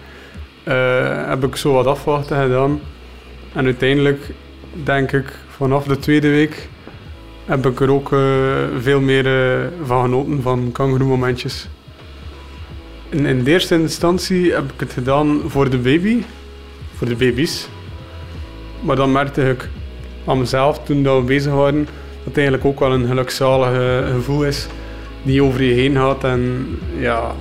Uh, 0.69 1.29
heb 1.29 1.45
ik 1.45 1.57
zo 1.57 1.73
wat 1.73 1.87
afwachten 1.87 2.43
gedaan. 2.43 2.81
En 3.53 3.65
uiteindelijk 3.65 4.31
denk 4.85 5.13
ik 5.13 5.33
vanaf 5.49 5.85
de 5.85 5.99
tweede 5.99 6.29
week 6.29 6.69
heb 7.45 7.67
ik 7.67 7.81
er 7.81 7.91
ook 7.91 8.09
veel 8.81 9.01
meer 9.01 9.25
van 9.85 10.03
genoten, 10.03 10.43
van 10.43 10.73
kangeroe-momentjes. 10.73 11.69
In, 13.09 13.27
in 13.27 13.45
de 13.45 13.51
eerste 13.51 13.75
instantie 13.75 14.53
heb 14.53 14.73
ik 14.73 14.81
het 14.81 14.93
gedaan 14.93 15.41
voor 15.47 15.71
de 15.71 15.79
baby, 15.79 16.23
voor 16.95 17.09
de 17.09 17.17
baby's. 17.17 17.69
Maar 18.81 18.97
dan 18.97 19.13
merkte 19.13 19.49
ik 19.49 19.69
aan 20.25 20.39
mezelf, 20.39 20.79
toen 20.79 21.03
we 21.03 21.23
bezig 21.27 21.53
waren, 21.53 21.85
dat 21.85 22.25
het 22.25 22.37
eigenlijk 22.37 22.67
ook 22.67 22.81
wel 22.81 22.93
een 22.93 23.07
gelukzalig 23.07 23.77
gevoel 24.13 24.45
is 24.45 24.67
die 25.23 25.43
over 25.43 25.63
je 25.63 25.75
heen 25.75 25.95
gaat. 25.95 26.25
En 26.25 26.67
ja, 26.99 27.33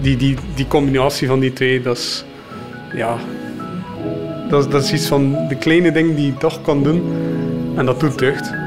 die, 0.00 0.16
die, 0.16 0.36
die 0.54 0.68
combinatie 0.68 1.28
van 1.28 1.40
die 1.40 1.52
twee, 1.52 1.82
dat 1.82 1.96
is, 1.96 2.24
ja, 2.94 3.16
dat, 4.48 4.64
is, 4.64 4.70
dat 4.70 4.82
is 4.84 4.92
iets 4.92 5.06
van 5.06 5.48
de 5.48 5.56
kleine 5.56 5.92
dingen 5.92 6.14
die 6.14 6.26
je 6.26 6.36
toch 6.36 6.62
kan 6.62 6.82
doen. 6.82 7.02
En 7.76 7.86
dat 7.86 8.00
doet 8.00 8.18
deugd. 8.18 8.65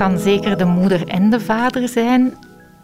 Kan 0.00 0.18
zeker 0.18 0.58
de 0.58 0.64
moeder 0.64 1.08
en 1.08 1.30
de 1.30 1.40
vader 1.40 1.88
zijn. 1.88 2.34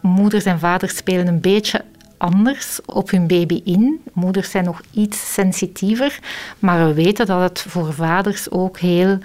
Moeders 0.03 0.45
en 0.45 0.59
vaders 0.59 0.97
spelen 0.97 1.27
een 1.27 1.41
beetje 1.41 1.85
anders 2.17 2.81
op 2.87 3.11
hun 3.11 3.27
baby 3.27 3.61
in. 3.65 4.01
Moeders 4.13 4.51
zijn 4.51 4.65
nog 4.65 4.81
iets 4.93 5.33
sensitiever, 5.33 6.19
maar 6.59 6.87
we 6.87 6.95
weten 6.95 7.27
dat 7.27 7.41
het 7.41 7.61
voor 7.69 7.93
vaders 7.93 8.51
ook 8.51 8.79
heel 8.79 9.19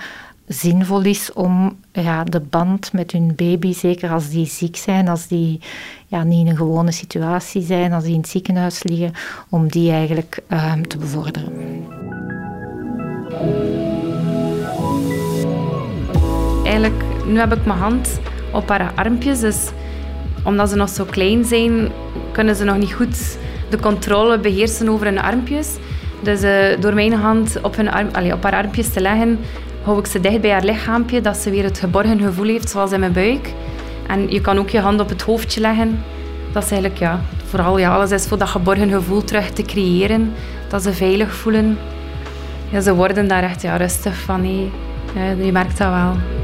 zinvol 0.47 1.01
is 1.01 1.33
om 1.33 1.77
ja, 1.91 2.23
de 2.23 2.39
band 2.39 2.93
met 2.93 3.11
hun 3.11 3.33
baby, 3.35 3.73
zeker 3.73 4.11
als 4.11 4.29
die 4.29 4.45
ziek 4.45 4.75
zijn, 4.75 5.07
als 5.07 5.27
die 5.27 5.59
ja, 6.07 6.23
niet 6.23 6.45
in 6.45 6.51
een 6.51 6.57
gewone 6.57 6.91
situatie 6.91 7.61
zijn, 7.61 7.93
als 7.93 8.03
die 8.03 8.13
in 8.13 8.19
het 8.19 8.29
ziekenhuis 8.29 8.83
liggen, 8.83 9.13
om 9.49 9.67
die 9.67 9.91
eigenlijk 9.91 10.39
uh, 10.49 10.73
te 10.73 10.97
bevorderen. 10.97 11.53
Eigenlijk, 16.63 17.10
nu 17.31 17.39
heb 17.39 17.53
ik 17.53 17.65
mijn 17.65 17.79
hand 17.79 18.19
op 18.51 18.69
haar 18.69 18.91
armpjes, 18.95 19.39
dus 19.39 19.69
omdat 20.43 20.69
ze 20.69 20.75
nog 20.75 20.89
zo 20.89 21.05
klein 21.05 21.45
zijn, 21.45 21.91
kunnen 22.31 22.55
ze 22.55 22.63
nog 22.63 22.77
niet 22.77 22.93
goed 22.93 23.37
de 23.69 23.79
controle 23.79 24.39
beheersen 24.39 24.89
over 24.89 25.05
hun 25.05 25.21
armpjes. 25.21 25.75
Dus 26.21 26.43
uh, 26.43 26.51
door 26.79 26.93
mijn 26.93 27.13
hand 27.13 27.57
op, 27.61 27.75
hun 27.75 27.91
arm, 27.91 28.07
allez, 28.11 28.33
op 28.33 28.43
haar 28.43 28.53
armpjes 28.53 28.89
te 28.89 29.01
leggen, 29.01 29.39
hou 29.83 29.99
ik 29.99 30.05
ze 30.05 30.19
dicht 30.19 30.41
bij 30.41 30.51
haar 30.51 30.63
lichaampje, 30.63 31.21
dat 31.21 31.37
ze 31.37 31.49
weer 31.49 31.63
het 31.63 31.79
geborgen 31.79 32.19
gevoel 32.21 32.47
heeft, 32.47 32.69
zoals 32.69 32.91
in 32.91 32.99
mijn 32.99 33.13
buik. 33.13 33.53
En 34.07 34.31
je 34.31 34.41
kan 34.41 34.57
ook 34.57 34.69
je 34.69 34.79
hand 34.79 34.99
op 34.99 35.09
het 35.09 35.21
hoofdje 35.21 35.61
leggen. 35.61 36.03
Dat 36.51 36.63
is 36.63 36.71
eigenlijk, 36.71 37.01
ja, 37.01 37.21
vooral 37.45 37.77
ja, 37.77 37.93
alles 37.93 38.11
is 38.11 38.27
voor 38.27 38.37
dat 38.37 38.49
geborgen 38.49 38.89
gevoel 38.89 39.23
terug 39.23 39.49
te 39.49 39.61
creëren. 39.61 40.33
Dat 40.67 40.83
ze 40.83 40.93
veilig 40.93 41.33
voelen. 41.33 41.77
Ja, 42.69 42.79
ze 42.79 42.93
worden 42.93 43.27
daar 43.27 43.43
echt 43.43 43.61
ja, 43.61 43.77
rustig 43.77 44.15
van. 44.15 44.69
Hé. 45.13 45.31
je 45.45 45.51
merkt 45.51 45.77
dat 45.77 45.89
wel. 45.89 46.40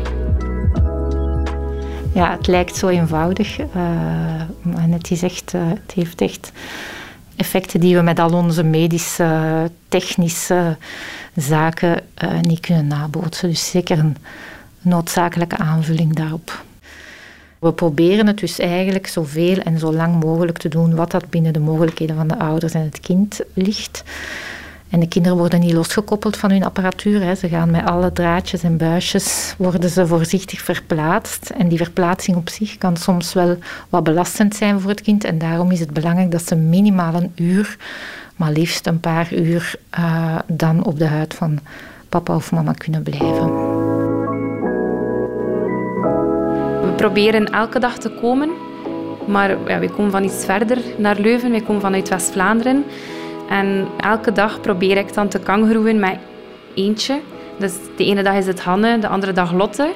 Ja, 2.17 2.31
het 2.31 2.47
lijkt 2.47 2.75
zo 2.75 2.87
eenvoudig. 2.87 3.59
Uh, 3.59 3.65
en 4.75 4.91
het, 4.91 5.11
is 5.11 5.23
echt, 5.23 5.53
uh, 5.53 5.61
het 5.69 5.91
heeft 5.93 6.21
echt 6.21 6.51
effecten 7.35 7.79
die 7.79 7.95
we 7.95 8.01
met 8.01 8.19
al 8.19 8.33
onze 8.33 8.63
medische, 8.63 9.71
technische 9.89 10.77
zaken 11.35 12.01
uh, 12.23 12.39
niet 12.39 12.59
kunnen 12.59 12.87
nabootsen. 12.87 13.49
Dus 13.49 13.69
zeker 13.69 13.99
een 13.99 14.17
noodzakelijke 14.81 15.57
aanvulling 15.57 16.15
daarop. 16.15 16.63
We 17.59 17.73
proberen 17.73 18.27
het 18.27 18.39
dus 18.39 18.59
eigenlijk 18.59 19.07
zoveel 19.07 19.57
en 19.57 19.79
zo 19.79 19.93
lang 19.93 20.23
mogelijk 20.23 20.57
te 20.57 20.69
doen 20.69 20.95
wat 20.95 21.11
dat 21.11 21.29
binnen 21.29 21.53
de 21.53 21.59
mogelijkheden 21.59 22.15
van 22.15 22.27
de 22.27 22.39
ouders 22.39 22.73
en 22.73 22.83
het 22.83 22.99
kind 22.99 23.39
ligt. 23.53 24.03
En 24.89 24.99
de 24.99 25.07
kinderen 25.07 25.37
worden 25.37 25.59
niet 25.59 25.73
losgekoppeld 25.73 26.37
van 26.37 26.51
hun 26.51 26.63
apparatuur. 26.63 27.21
Hè. 27.21 27.35
Ze 27.35 27.47
gaan 27.47 27.71
met 27.71 27.85
alle 27.85 28.11
draadjes 28.11 28.63
en 28.63 28.77
buisjes 28.77 29.55
worden 29.57 29.89
ze 29.89 30.07
voorzichtig 30.07 30.61
verplaatst. 30.61 31.49
En 31.49 31.67
die 31.67 31.77
verplaatsing 31.77 32.37
op 32.37 32.49
zich 32.49 32.77
kan 32.77 32.97
soms 32.97 33.33
wel 33.33 33.57
wat 33.89 34.03
belastend 34.03 34.55
zijn 34.55 34.79
voor 34.79 34.89
het 34.89 35.01
kind. 35.01 35.23
En 35.23 35.37
daarom 35.37 35.71
is 35.71 35.79
het 35.79 35.93
belangrijk 35.93 36.31
dat 36.31 36.47
ze 36.47 36.55
minimaal 36.55 37.13
een 37.13 37.31
uur, 37.35 37.77
maar 38.35 38.51
liefst 38.51 38.87
een 38.87 38.99
paar 38.99 39.33
uur, 39.33 39.75
uh, 39.99 40.35
dan 40.47 40.85
op 40.85 40.99
de 40.99 41.07
huid 41.07 41.33
van 41.33 41.59
papa 42.09 42.35
of 42.35 42.51
mama 42.51 42.71
kunnen 42.71 43.03
blijven. 43.03 43.75
We 46.81 46.93
proberen 46.95 47.45
elke 47.45 47.79
dag 47.79 47.97
te 47.97 48.09
komen. 48.21 48.49
Maar 49.27 49.57
ja, 49.67 49.79
we 49.79 49.89
komen 49.89 50.11
van 50.11 50.23
iets 50.23 50.45
verder 50.45 50.77
naar 50.97 51.19
Leuven. 51.19 51.51
Wij 51.51 51.61
komen 51.61 51.81
vanuit 51.81 52.09
West-Vlaanderen. 52.09 52.85
En 53.49 53.87
elke 53.97 54.31
dag 54.31 54.61
probeer 54.61 54.97
ik 54.97 55.13
dan 55.13 55.27
te 55.27 55.39
kangeroeven 55.39 55.99
met 55.99 56.17
eentje. 56.75 57.19
Dus 57.57 57.73
de 57.97 58.05
ene 58.05 58.23
dag 58.23 58.35
is 58.35 58.47
het 58.47 58.61
Hanne, 58.61 58.99
de 58.99 59.07
andere 59.07 59.31
dag 59.31 59.53
Lotte. 59.53 59.89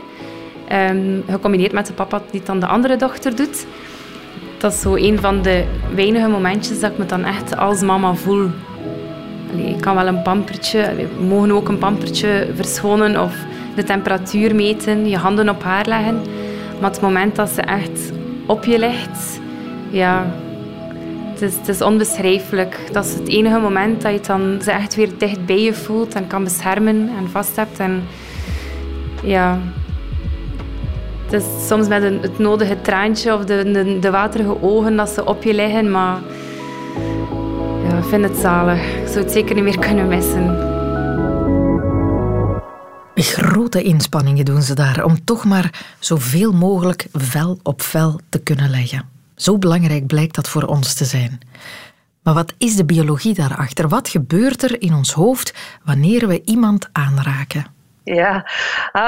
Um, 0.90 1.24
gecombineerd 1.28 1.72
met 1.72 1.88
de 1.88 1.94
papa 1.94 2.22
die 2.32 2.42
dan 2.44 2.60
de 2.60 2.66
andere 2.66 2.96
dochter 2.96 3.36
doet. 3.36 3.66
Dat 4.58 4.74
is 4.74 4.82
zo 4.82 4.96
een 4.96 5.20
van 5.20 5.42
de 5.42 5.64
weinige 5.96 6.28
momentjes 6.28 6.80
dat 6.80 6.92
ik 6.92 6.98
me 6.98 7.06
dan 7.06 7.24
echt 7.24 7.58
als 7.58 7.82
mama 7.82 8.14
voel. 8.14 8.50
Allee, 9.54 9.66
ik 9.66 9.82
kan 9.82 9.96
wel 9.96 10.08
een 10.08 10.22
pampertje, 10.22 10.94
we 10.96 11.24
mogen 11.24 11.52
ook 11.52 11.68
een 11.68 11.78
pampertje 11.78 12.48
verschonen 12.56 13.22
of 13.22 13.36
de 13.76 13.84
temperatuur 13.84 14.56
meten, 14.56 15.10
je 15.10 15.18
handen 15.18 15.50
op 15.50 15.64
haar 15.64 15.86
leggen. 15.86 16.22
Maar 16.80 16.92
het 16.92 17.02
moment 17.02 17.36
dat 17.36 17.50
ze 17.50 17.62
echt 17.62 18.12
op 18.46 18.66
je 18.66 18.80
ligt, 18.80 19.40
ja, 19.90 20.26
het 21.42 21.60
is, 21.62 21.76
is 21.76 21.82
onbeschrijfelijk. 21.82 22.80
Dat 22.92 23.06
is 23.06 23.14
het 23.14 23.28
enige 23.28 23.60
moment 23.60 24.02
dat 24.02 24.14
je 24.14 24.20
dan 24.28 24.60
ze 24.64 24.72
echt 24.72 24.96
weer 24.96 25.10
dicht 25.18 25.46
bij 25.46 25.62
je 25.62 25.74
voelt 25.74 26.14
en 26.14 26.28
kan 26.28 26.44
beschermen 26.44 27.10
en 27.18 27.30
vast 27.30 27.56
hebt. 27.56 27.80
En 27.80 28.04
ja, 29.24 29.60
het 31.26 31.34
is 31.34 31.68
soms 31.68 31.88
met 31.88 32.04
een, 32.04 32.20
het 32.22 32.40
nodige 32.40 32.82
traantje 32.82 33.34
of 33.34 33.46
de, 33.46 33.98
de, 34.00 34.10
waterige 34.12 34.62
ogen 34.62 34.96
dat 34.96 35.10
ze 35.10 35.26
op 35.26 35.44
je 35.44 35.54
liggen, 35.54 35.92
maar 35.92 36.20
ja, 37.88 38.04
vind 38.04 38.24
het 38.24 38.38
zalig. 38.38 38.82
Ik 39.02 39.08
zou 39.08 39.20
het 39.20 39.32
zeker 39.32 39.56
niet 39.56 39.64
meer 39.64 39.80
kunnen 39.80 40.08
missen. 40.08 40.70
Grote 43.16 43.82
inspanningen 43.82 44.46
doen 44.46 44.62
ze 44.62 44.74
daar 44.74 45.04
om 45.04 45.24
toch 45.24 45.46
maar 45.46 45.96
zoveel 46.00 46.52
mogelijk 46.52 47.08
vel 47.14 47.60
op 47.64 47.82
vel 47.82 48.20
te 48.30 48.40
kunnen 48.40 48.70
leggen. 48.70 49.21
Zo 49.42 49.58
belangrijk 49.58 50.08
blijkt 50.08 50.36
dat 50.36 50.50
voor 50.50 50.64
ons 50.64 50.94
te 50.94 51.06
zijn. 51.06 51.40
Maar 52.24 52.34
wat 52.34 52.54
is 52.58 52.76
de 52.76 52.86
biologie 52.86 53.34
daarachter? 53.34 53.88
Wat 53.88 54.10
gebeurt 54.10 54.64
er 54.64 54.82
in 54.82 54.94
ons 54.94 55.14
hoofd 55.14 55.54
wanneer 55.84 56.28
we 56.28 56.42
iemand 56.44 56.90
aanraken? 56.92 57.66
Ja, 58.04 58.50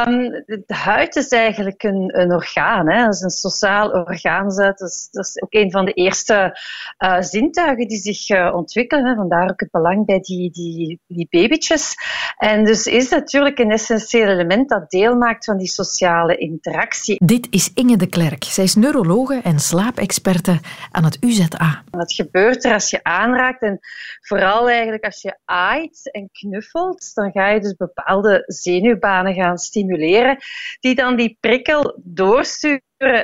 um, 0.08 0.43
de 0.45 0.63
huid 0.67 1.15
is 1.15 1.29
eigenlijk 1.29 1.84
een, 1.84 2.19
een 2.19 2.34
orgaan. 2.34 2.89
Hè. 2.89 3.03
Dat 3.03 3.13
is 3.13 3.21
een 3.21 3.29
sociaal 3.29 3.89
orgaan. 3.89 4.56
Dat 4.56 4.82
is, 4.82 5.08
dat 5.12 5.25
is 5.25 5.41
ook 5.41 5.53
een 5.53 5.71
van 5.71 5.86
de 5.86 5.93
eerste 5.93 6.60
uh, 6.99 7.21
zintuigen 7.21 7.88
die 7.88 7.97
zich 7.97 8.29
uh, 8.29 8.56
ontwikkelen. 8.56 9.06
Hè. 9.06 9.15
Vandaar 9.15 9.49
ook 9.49 9.60
het 9.60 9.71
belang 9.71 10.06
bij 10.06 10.19
die, 10.19 10.51
die, 10.51 10.99
die 11.08 11.27
babytjes. 11.29 11.95
En 12.38 12.65
dus 12.65 12.86
is 12.86 13.10
natuurlijk 13.10 13.60
een 13.60 13.71
essentieel 13.71 14.27
element 14.27 14.69
dat 14.69 14.89
deel 14.89 15.15
maakt 15.15 15.45
van 15.45 15.58
die 15.58 15.67
sociale 15.67 16.38
interactie. 16.38 17.25
Dit 17.25 17.47
is 17.49 17.71
Inge 17.73 17.97
de 17.97 18.08
Klerk. 18.08 18.43
Zij 18.43 18.63
is 18.63 18.75
neurologe 18.75 19.39
en 19.43 19.60
slaapexperte 19.60 20.60
aan 20.91 21.03
het 21.03 21.17
UZA. 21.19 21.84
Wat 21.91 22.13
gebeurt 22.13 22.65
er 22.65 22.73
als 22.73 22.89
je 22.89 23.03
aanraakt? 23.03 23.62
En 23.62 23.79
vooral 24.21 24.69
eigenlijk 24.69 25.06
als 25.06 25.21
je 25.21 25.38
aait 25.45 26.12
en 26.12 26.29
knuffelt, 26.32 27.12
dan 27.13 27.32
ga 27.32 27.49
je 27.49 27.60
dus 27.60 27.75
bepaalde 27.75 28.43
zenuwen 28.45 28.82
zenuwbanen 28.83 29.33
gaan 29.33 29.57
stimuleren, 29.57 30.37
die 30.79 30.95
dan 30.95 31.15
die 31.15 31.37
prikkel 31.39 31.99
doorsturen 32.03 32.81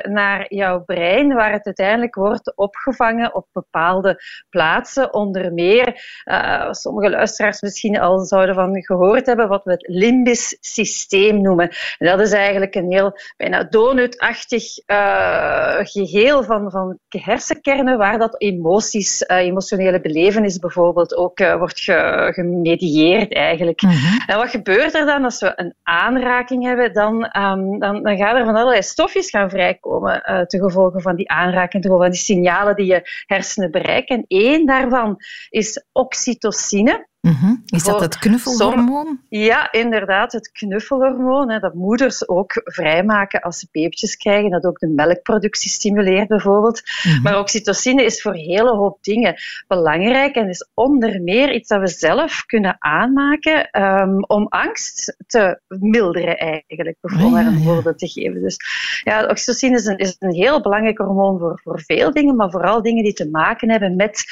naar 0.09 0.45
jouw 0.53 0.83
brein, 0.83 1.33
waar 1.33 1.51
het 1.51 1.65
uiteindelijk 1.65 2.15
wordt 2.15 2.55
opgevangen 2.55 3.35
op 3.35 3.47
bepaalde 3.51 4.23
plaatsen. 4.49 5.13
Onder 5.13 5.53
meer, 5.53 6.21
uh, 6.25 6.71
sommige 6.71 7.09
luisteraars 7.09 7.61
misschien 7.61 7.99
al 7.99 8.19
zouden 8.19 8.55
van 8.55 8.83
gehoord 8.83 9.25
hebben, 9.25 9.47
wat 9.47 9.63
we 9.63 9.71
het 9.71 9.87
limbisch 9.87 10.57
systeem 10.59 11.41
noemen. 11.41 11.69
En 11.97 12.07
dat 12.07 12.19
is 12.19 12.31
eigenlijk 12.31 12.75
een 12.75 12.91
heel 12.91 13.17
bijna 13.37 13.63
donutachtig 13.63 14.63
uh, 14.87 15.77
geheel 15.79 16.43
van, 16.43 16.71
van 16.71 16.97
hersenkernen, 17.09 17.97
waar 17.97 18.17
dat 18.17 18.41
emoties, 18.41 19.21
uh, 19.27 19.37
emotionele 19.37 20.01
belevenis 20.01 20.59
bijvoorbeeld 20.59 21.15
ook 21.15 21.39
wordt 21.39 21.79
ge, 21.79 22.29
gemedieerd 22.33 23.33
eigenlijk. 23.33 23.81
Mm 23.81 23.89
-hmm. 23.89 24.19
En 24.25 24.37
wat 24.37 24.49
gebeurt 24.49 24.95
er 24.95 25.05
dan 25.05 25.23
als 25.23 25.39
we 25.39 25.53
een 25.55 25.73
aanraking 25.83 26.63
hebben? 26.63 26.93
Dan, 26.93 27.37
um, 27.37 27.79
dan, 27.79 28.03
dan 28.03 28.17
gaan 28.17 28.35
er 28.35 28.45
van 28.45 28.55
allerlei 28.55 28.83
stofjes 28.83 29.29
gaan 29.29 29.49
vrij 29.49 29.68
uh, 29.77 30.41
te 30.41 30.60
gevolge 30.60 31.01
van 31.01 31.15
die 31.15 31.29
aanraking, 31.29 31.82
te 31.82 31.88
gevolge 31.88 32.03
van 32.03 32.12
die 32.12 32.19
signalen 32.19 32.75
die 32.75 32.86
je 32.86 33.01
hersenen 33.25 33.71
bereiken. 33.71 34.17
En 34.17 34.25
één 34.27 34.65
daarvan 34.65 35.17
is 35.49 35.86
oxytocine. 35.91 37.08
Mm 37.21 37.34
-hmm. 37.34 37.62
Is 37.65 37.84
dat 37.84 37.99
het 37.99 38.19
knuffelhormoon? 38.19 39.19
Ja, 39.29 39.71
inderdaad, 39.71 40.32
het 40.32 40.51
knuffelhormoon. 40.51 41.49
Hè, 41.49 41.60
dat 41.60 41.73
moeders 41.73 42.27
ook 42.27 42.62
vrijmaken 42.63 43.41
als 43.41 43.60
ze 43.60 43.67
babytjes 43.71 44.15
krijgen. 44.15 44.51
Dat 44.51 44.65
ook 44.65 44.79
de 44.79 44.88
melkproductie 44.88 45.69
stimuleert, 45.69 46.27
bijvoorbeeld. 46.27 46.82
Mm 47.03 47.12
-hmm. 47.12 47.21
Maar 47.21 47.39
oxytocine 47.39 48.03
is 48.03 48.21
voor 48.21 48.34
een 48.34 48.39
hele 48.39 48.75
hoop 48.75 48.97
dingen 49.03 49.36
belangrijk 49.67 50.36
en 50.36 50.49
is 50.49 50.69
onder 50.73 51.21
meer 51.21 51.53
iets 51.53 51.67
dat 51.67 51.79
we 51.79 51.88
zelf 51.88 52.45
kunnen 52.45 52.75
aanmaken 52.79 53.82
um, 53.82 54.23
om 54.23 54.47
angst 54.47 55.15
te 55.27 55.60
milderen, 55.67 56.38
eigenlijk, 56.38 56.97
bijvoorbeeld, 57.01 57.34
oh, 57.34 57.41
ja, 57.41 57.47
een 57.47 57.63
voorbeeld 57.63 57.99
te 57.99 58.08
geven. 58.08 58.41
Dus 58.41 58.58
ja, 59.03 59.25
oxytocine 59.25 59.75
is 59.75 59.86
een, 59.86 59.97
is 59.97 60.15
een 60.19 60.34
heel 60.34 60.62
belangrijk 60.62 60.97
hormoon 60.97 61.39
voor, 61.39 61.60
voor 61.63 61.82
veel 61.82 62.12
dingen, 62.12 62.36
maar 62.36 62.51
vooral 62.51 62.82
dingen 62.82 63.03
die 63.03 63.13
te 63.13 63.29
maken 63.29 63.69
hebben 63.69 63.95
met 63.95 64.25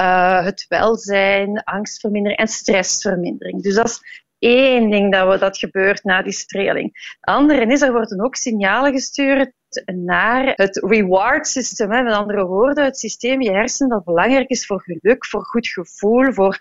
uh, 0.00 0.44
het 0.44 0.66
welzijn, 0.68 1.62
angstvermindering 1.62 2.32
en 2.34 2.48
stressvermindering. 2.48 3.62
Dus 3.62 3.74
dat 3.74 3.86
is 3.86 4.24
één 4.38 4.90
ding 4.90 5.12
dat, 5.12 5.28
we, 5.28 5.38
dat 5.38 5.58
gebeurt 5.58 6.04
na 6.04 6.22
die 6.22 6.32
streling. 6.32 7.16
Het 7.20 7.34
andere 7.34 7.66
is, 7.66 7.80
er 7.80 7.92
worden 7.92 8.24
ook 8.24 8.34
signalen 8.34 8.92
gestuurd 8.92 9.52
naar 9.84 10.52
het 10.54 10.76
reward 10.76 11.46
system. 11.46 11.92
Hè. 11.92 12.02
Met 12.02 12.12
andere 12.12 12.46
woorden, 12.46 12.84
het 12.84 12.98
systeem 12.98 13.42
je 13.42 13.50
hersenen 13.50 13.90
dat 13.90 14.04
belangrijk 14.04 14.48
is 14.48 14.66
voor 14.66 14.82
geluk, 14.82 15.26
voor 15.26 15.44
goed 15.44 15.68
gevoel, 15.68 16.32
voor 16.32 16.58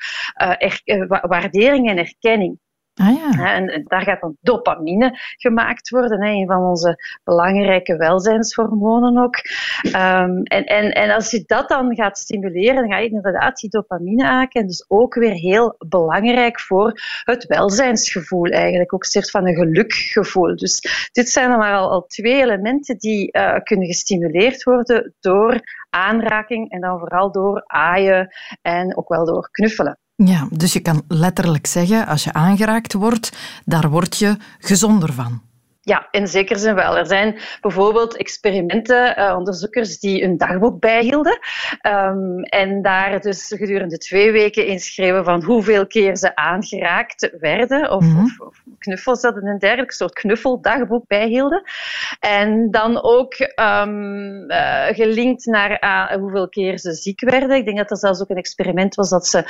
er, 0.57 0.81
uh, 0.85 1.21
waardering 1.21 1.89
en 1.89 1.97
erkenning. 1.97 2.59
Ah, 2.95 3.15
ja. 3.15 3.53
En 3.53 3.83
daar 3.87 4.01
gaat 4.01 4.21
dan 4.21 4.37
dopamine 4.41 5.19
gemaakt 5.37 5.89
worden, 5.89 6.21
een 6.21 6.47
van 6.47 6.63
onze 6.63 7.19
belangrijke 7.23 7.97
welzijnshormonen 7.97 9.23
ook. 9.23 9.35
Um, 9.83 10.43
en, 10.43 10.65
en, 10.65 10.91
en 10.91 11.11
als 11.11 11.31
je 11.31 11.43
dat 11.45 11.69
dan 11.69 11.95
gaat 11.95 12.17
stimuleren, 12.17 12.75
dan 12.75 12.91
ga 12.91 12.97
je 12.97 13.09
inderdaad 13.09 13.59
die 13.59 13.69
dopamine 13.69 14.27
aanken. 14.27 14.61
En 14.61 14.67
dus 14.67 14.85
ook 14.87 15.13
weer 15.13 15.33
heel 15.33 15.75
belangrijk 15.87 16.59
voor 16.59 17.01
het 17.23 17.45
welzijnsgevoel 17.45 18.45
eigenlijk, 18.45 18.93
ook 18.93 19.03
een 19.03 19.09
soort 19.09 19.31
van 19.31 19.47
een 19.47 19.55
gelukgevoel. 19.55 20.55
Dus 20.55 21.09
dit 21.11 21.29
zijn 21.29 21.49
dan 21.49 21.57
maar 21.59 21.77
al, 21.77 22.05
twee 22.05 22.41
elementen 22.41 22.97
die 22.97 23.29
uh, 23.31 23.55
kunnen 23.63 23.87
gestimuleerd 23.87 24.63
worden 24.63 25.13
door 25.19 25.59
aanraking 25.89 26.71
en 26.71 26.81
dan 26.81 26.99
vooral 26.99 27.31
door 27.31 27.63
aaien 27.65 28.33
en 28.61 28.97
ook 28.97 29.09
wel 29.09 29.25
door 29.25 29.49
knuffelen. 29.51 29.97
Ja, 30.15 30.47
dus 30.51 30.73
je 30.73 30.79
kan 30.79 31.03
letterlijk 31.07 31.67
zeggen, 31.67 32.07
als 32.07 32.23
je 32.23 32.33
aangeraakt 32.33 32.93
wordt, 32.93 33.37
daar 33.65 33.89
word 33.89 34.17
je 34.17 34.37
gezonder 34.59 35.13
van. 35.13 35.41
Ja, 35.85 36.07
in 36.11 36.27
zekere 36.27 36.59
zin 36.59 36.75
wel. 36.75 36.97
Er 36.97 37.05
zijn 37.05 37.39
bijvoorbeeld 37.61 38.17
experimenten, 38.17 39.19
uh, 39.19 39.35
onderzoekers 39.37 39.99
die 39.99 40.23
een 40.23 40.37
dagboek 40.37 40.79
bijhielden 40.79 41.39
um, 41.81 42.43
en 42.43 42.81
daar 42.81 43.19
dus 43.19 43.53
gedurende 43.57 43.97
twee 43.97 44.31
weken 44.31 44.65
inschreven 44.65 45.23
van 45.23 45.43
hoeveel 45.43 45.87
keer 45.87 46.17
ze 46.17 46.35
aangeraakt 46.35 47.35
werden 47.39 47.91
of, 47.91 48.03
mm 48.03 48.15
-hmm. 48.15 48.35
of, 48.47 48.61
knuffels 48.77 49.21
hadden 49.21 49.43
en 49.43 49.57
dergelijke, 49.57 49.93
soort 49.93 50.13
knuffeldagboek 50.13 51.07
bijhielden. 51.07 51.63
En 52.19 52.71
dan 52.71 53.03
ook 53.03 53.33
um, 53.39 54.51
uh, 54.51 54.85
gelinkt 54.85 55.45
naar 55.45 55.83
uh, 55.83 56.19
hoeveel 56.19 56.49
keer 56.49 56.79
ze 56.79 56.93
ziek 56.93 57.21
werden. 57.21 57.57
Ik 57.57 57.65
denk 57.65 57.77
dat 57.77 57.91
er 57.91 57.97
zelfs 57.97 58.21
ook 58.21 58.29
een 58.29 58.35
experiment 58.35 58.95
was 58.95 59.09
dat 59.09 59.27
ze 59.27 59.43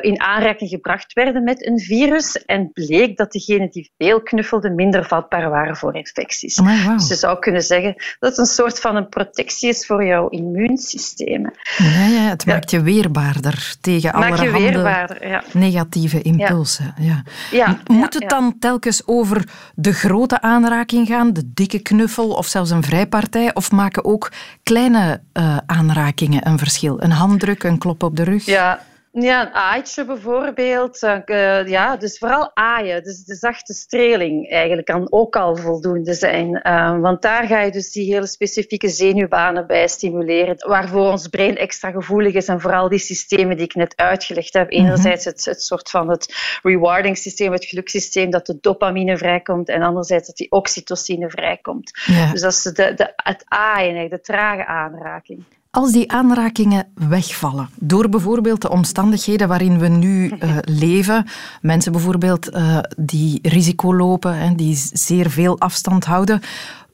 in 0.00 0.20
aanraking 0.20 0.70
gebracht 0.70 1.12
werden 1.12 1.44
met 1.44 1.66
een 1.66 1.78
virus 1.78 2.44
en 2.44 2.72
bleek 2.72 3.16
dat 3.16 3.32
degenen 3.32 3.70
die 3.70 3.92
veel 3.98 4.22
knuffelden 4.22 4.74
minder 4.74 5.04
vatbaar 5.04 5.49
waren 5.50 5.76
voor 5.76 5.94
infecties. 5.94 6.58
Wow. 6.58 6.92
Dus 6.92 7.08
je 7.08 7.14
zou 7.14 7.38
kunnen 7.38 7.62
zeggen 7.62 7.94
dat 8.18 8.30
het 8.30 8.38
een 8.38 8.46
soort 8.46 8.80
van 8.80 8.96
een 8.96 9.08
protectie 9.08 9.68
is 9.68 9.86
voor 9.86 10.04
jouw 10.04 10.28
immuunsysteem. 10.28 11.50
Ja, 11.76 12.06
ja, 12.06 12.28
het 12.28 12.46
maakt 12.46 12.70
je 12.70 12.82
weerbaarder 12.82 13.74
tegen 13.80 14.12
allerhande 14.12 15.18
ja. 15.20 15.42
negatieve 15.52 16.22
impulsen. 16.22 16.94
Ja. 16.98 17.22
Ja. 17.50 17.78
Moet 17.86 18.14
het 18.14 18.28
dan 18.28 18.58
telkens 18.58 19.06
over 19.06 19.48
de 19.74 19.92
grote 19.92 20.40
aanraking 20.40 21.06
gaan, 21.06 21.32
de 21.32 21.50
dikke 21.54 21.78
knuffel 21.78 22.28
of 22.30 22.46
zelfs 22.46 22.70
een 22.70 22.82
vrijpartij? 22.82 23.54
Of 23.54 23.70
maken 23.70 24.04
ook 24.04 24.32
kleine 24.62 25.20
uh, 25.32 25.56
aanrakingen 25.66 26.46
een 26.46 26.58
verschil? 26.58 27.02
Een 27.02 27.10
handdruk, 27.10 27.62
een 27.62 27.78
klop 27.78 28.02
op 28.02 28.16
de 28.16 28.22
rug? 28.22 28.44
Ja, 28.44 28.80
ja, 29.12 29.46
een 29.46 29.52
aaitje 29.52 30.04
bijvoorbeeld. 30.04 31.02
Uh, 31.02 31.66
ja, 31.66 31.96
dus 31.96 32.18
vooral 32.18 32.50
aaien. 32.54 33.02
Dus 33.02 33.24
de 33.24 33.34
zachte 33.34 33.74
streling 33.74 34.50
eigenlijk 34.50 34.86
kan 34.86 35.12
ook 35.12 35.36
al 35.36 35.56
voldoende 35.56 36.14
zijn. 36.14 36.60
Uh, 36.62 37.00
want 37.00 37.22
daar 37.22 37.46
ga 37.46 37.60
je 37.60 37.70
dus 37.70 37.92
die 37.92 38.12
hele 38.12 38.26
specifieke 38.26 38.88
zenuwbanen 38.88 39.66
bij 39.66 39.88
stimuleren, 39.88 40.68
waarvoor 40.68 41.10
ons 41.10 41.28
brein 41.28 41.56
extra 41.56 41.90
gevoelig 41.90 42.34
is. 42.34 42.48
En 42.48 42.60
vooral 42.60 42.88
die 42.88 42.98
systemen 42.98 43.56
die 43.56 43.64
ik 43.64 43.74
net 43.74 43.96
uitgelegd 43.96 44.52
heb. 44.52 44.70
Enerzijds 44.70 45.24
het, 45.24 45.44
het 45.44 45.62
soort 45.62 45.90
van 45.90 46.10
het 46.10 46.58
rewarding 46.62 47.18
systeem, 47.18 47.52
het 47.52 47.64
geluksysteem, 47.64 48.30
dat 48.30 48.46
de 48.46 48.58
dopamine 48.60 49.18
vrijkomt. 49.18 49.68
En 49.68 49.82
anderzijds 49.82 50.26
dat 50.26 50.36
die 50.36 50.50
oxytocine 50.50 51.30
vrijkomt. 51.30 51.90
Ja. 52.06 52.30
Dus 52.30 52.40
dat 52.40 52.52
is 52.52 52.62
de, 52.62 52.72
de, 52.94 53.12
het 53.16 53.42
aaien, 53.48 54.10
de 54.10 54.20
trage 54.20 54.66
aanraking. 54.66 55.44
Als 55.70 55.92
die 55.92 56.12
aanrakingen 56.12 56.86
wegvallen, 56.94 57.68
door 57.78 58.08
bijvoorbeeld 58.08 58.60
de 58.60 58.70
omstandigheden 58.70 59.48
waarin 59.48 59.78
we 59.78 59.88
nu 59.88 60.28
uh, 60.28 60.56
leven, 60.84 61.26
mensen 61.60 61.92
bijvoorbeeld 61.92 62.54
uh, 62.54 62.78
die 62.96 63.38
risico 63.42 63.94
lopen, 63.94 64.38
hè, 64.38 64.54
die 64.54 64.74
zeer 64.92 65.30
veel 65.30 65.58
afstand 65.58 66.04
houden, 66.04 66.40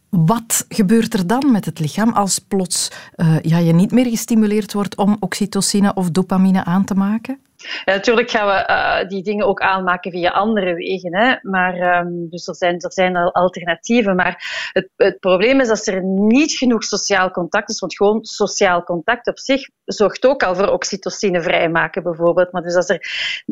wat 0.08 0.64
gebeurt 0.68 1.14
er 1.14 1.26
dan 1.26 1.52
met 1.52 1.64
het 1.64 1.78
lichaam 1.78 2.12
als 2.12 2.38
plots 2.38 2.90
uh, 3.16 3.40
ja, 3.40 3.58
je 3.58 3.72
niet 3.72 3.90
meer 3.90 4.06
gestimuleerd 4.06 4.72
wordt 4.72 4.96
om 4.96 5.16
oxytocine 5.20 5.94
of 5.94 6.10
dopamine 6.10 6.64
aan 6.64 6.84
te 6.84 6.94
maken? 6.94 7.38
Natuurlijk 7.85 8.31
gaan 8.31 8.46
we 8.46 8.70
uh, 8.70 9.09
die 9.09 9.22
dingen 9.22 9.46
ook 9.46 9.61
aanmaken 9.61 10.11
via 10.11 10.31
andere 10.31 10.74
wegen. 10.74 11.16
Hè? 11.16 11.37
Maar, 11.42 11.98
um, 11.98 12.29
dus 12.31 12.46
er 12.46 12.57
zijn, 12.57 12.79
er 12.79 12.92
zijn 12.92 13.16
al 13.16 13.35
alternatieven. 13.35 14.16
Maar 14.16 14.70
het, 14.72 14.88
het 14.96 15.18
probleem 15.18 15.61
is 15.61 15.68
dat 15.68 15.87
er 15.87 16.05
niet 16.05 16.52
genoeg 16.52 16.85
sociaal 16.85 17.31
contact 17.31 17.70
is. 17.70 17.81
Want 17.81 17.96
gewoon 17.96 18.24
sociaal 18.24 18.83
contact 18.83 19.26
op 19.26 19.38
zich 19.38 19.68
zorgt 19.85 20.26
ook 20.26 20.42
al 20.42 20.55
voor 20.55 20.68
oxytocine 20.68 21.42
vrijmaken, 21.42 22.02
bijvoorbeeld. 22.02 22.52
Maar 22.52 22.62
dus 22.62 22.74
als 22.74 22.88
er 22.88 23.00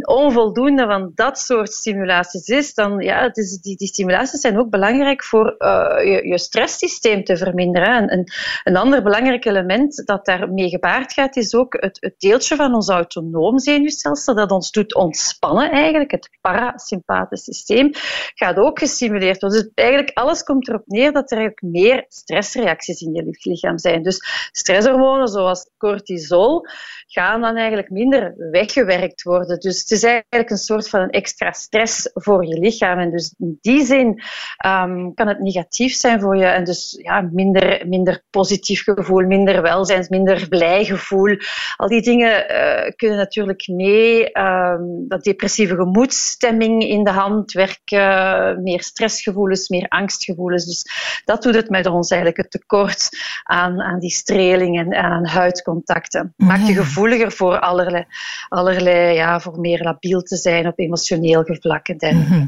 onvoldoende 0.07 0.87
van 0.87 1.13
dat 1.15 1.39
soort 1.39 1.73
stimulaties 1.73 2.49
is, 2.49 2.75
dan 2.75 2.99
ja, 2.99 3.23
het 3.23 3.37
is, 3.37 3.61
die, 3.61 3.77
die 3.77 3.89
stimulaties 3.89 4.41
zijn 4.41 4.59
ook 4.59 4.71
belangrijk 4.71 5.25
voor 5.25 5.55
uh, 5.59 5.97
je, 6.05 6.29
je 6.29 6.39
stresssysteem 6.39 7.25
te 7.25 7.37
verminderen. 7.37 8.09
En, 8.09 8.33
een 8.65 8.77
ander 8.77 9.03
belangrijk 9.03 9.45
element 9.45 10.07
dat 10.07 10.25
daarmee 10.25 10.69
gepaard 10.69 11.13
gaat, 11.13 11.37
is 11.37 11.55
ook 11.55 11.77
het, 11.81 11.97
het 12.01 12.15
deeltje 12.19 12.57
van 12.57 12.75
ons 12.75 12.89
autonoom 12.89 13.59
zenuwstelsel 13.59 14.04
dat 14.13 14.51
ons 14.51 14.71
doet 14.71 14.95
ontspannen 14.95 15.71
eigenlijk. 15.71 16.11
Het 16.11 16.29
parasympathisch 16.41 17.45
systeem 17.45 17.91
gaat 18.35 18.57
ook 18.57 18.79
gestimuleerd 18.79 19.41
worden. 19.41 19.63
Dus 19.63 19.71
eigenlijk 19.75 20.19
alles 20.19 20.43
komt 20.43 20.69
erop 20.69 20.87
neer 20.87 21.13
dat 21.13 21.31
er 21.31 21.39
eigenlijk 21.39 21.75
meer 21.75 22.05
stressreacties 22.09 23.01
in 23.01 23.15
je 23.15 23.39
lichaam 23.41 23.79
zijn. 23.79 24.03
Dus 24.03 24.49
stresshormonen 24.51 25.29
zoals 25.29 25.71
cortisol 25.77 26.67
gaan 27.07 27.41
dan 27.41 27.57
eigenlijk 27.57 27.91
minder 27.91 28.35
weggewerkt 28.51 29.23
worden. 29.23 29.61
Dus 29.61 29.81
het 29.81 29.91
is 29.91 30.03
eigenlijk 30.03 30.51
een 30.51 30.57
soort 30.57 30.89
van 30.89 31.01
een 31.01 31.11
extra 31.11 31.53
stress 31.53 32.11
voor 32.15 32.47
je 32.47 32.59
lichaam. 32.59 32.99
En 32.99 33.11
dus 33.11 33.35
in 33.39 33.59
die 33.61 33.85
zin 33.85 34.23
um, 34.67 35.15
kan 35.15 35.29
het 35.29 35.41
negatief 35.41 35.95
zijn 35.95 36.21
voor 36.21 36.37
je. 36.37 36.45
En 36.45 36.65
dus 36.65 36.99
ja, 37.03 37.21
minder, 37.21 37.89
minder 37.89 38.23
positief 38.31 38.83
gevoel, 38.83 39.27
minder 39.27 39.63
welzijn, 39.63 40.07
minder 40.09 40.49
blij 40.49 40.85
gevoel. 40.85 41.37
Al 41.77 41.89
die 41.89 42.03
dingen 42.03 42.51
uh, 42.51 42.91
kunnen 42.97 43.19
natuurlijk 43.19 43.67
mee. 43.85 44.39
Um, 44.39 45.05
dat 45.09 45.25
depressieve 45.25 45.75
gemoedsstemming 45.75 46.83
in 46.83 47.05
de 47.05 47.11
hand 47.11 47.53
werken, 47.53 48.63
meer 48.63 48.83
stressgevoelens, 48.83 49.69
meer 49.69 49.89
angstgevoelens. 49.89 50.65
Dus 50.65 50.85
dat 51.25 51.43
doet 51.43 51.55
het 51.55 51.71
met 51.71 51.87
ons 51.87 52.11
eigenlijk 52.11 52.43
het 52.43 52.51
tekort 52.51 53.09
aan, 53.43 53.81
aan 53.81 53.99
die 53.99 54.11
streling 54.11 54.79
en 54.79 54.95
aan 54.95 55.27
huidcontacten. 55.27 56.35
Maakt 56.37 56.67
je 56.67 56.75
gevoeliger 56.75 57.33
voor 57.33 57.59
allerlei, 57.59 58.05
allerlei 58.49 59.15
ja, 59.15 59.41
voor 59.41 59.61
meer 59.61 59.83
labiel 59.83 60.23
te 60.23 60.37
zijn 60.37 60.67
op 60.67 60.79
emotioneel 60.79 61.45
vlak. 61.45 61.89
En 61.89 62.17
mhm. 62.17 62.47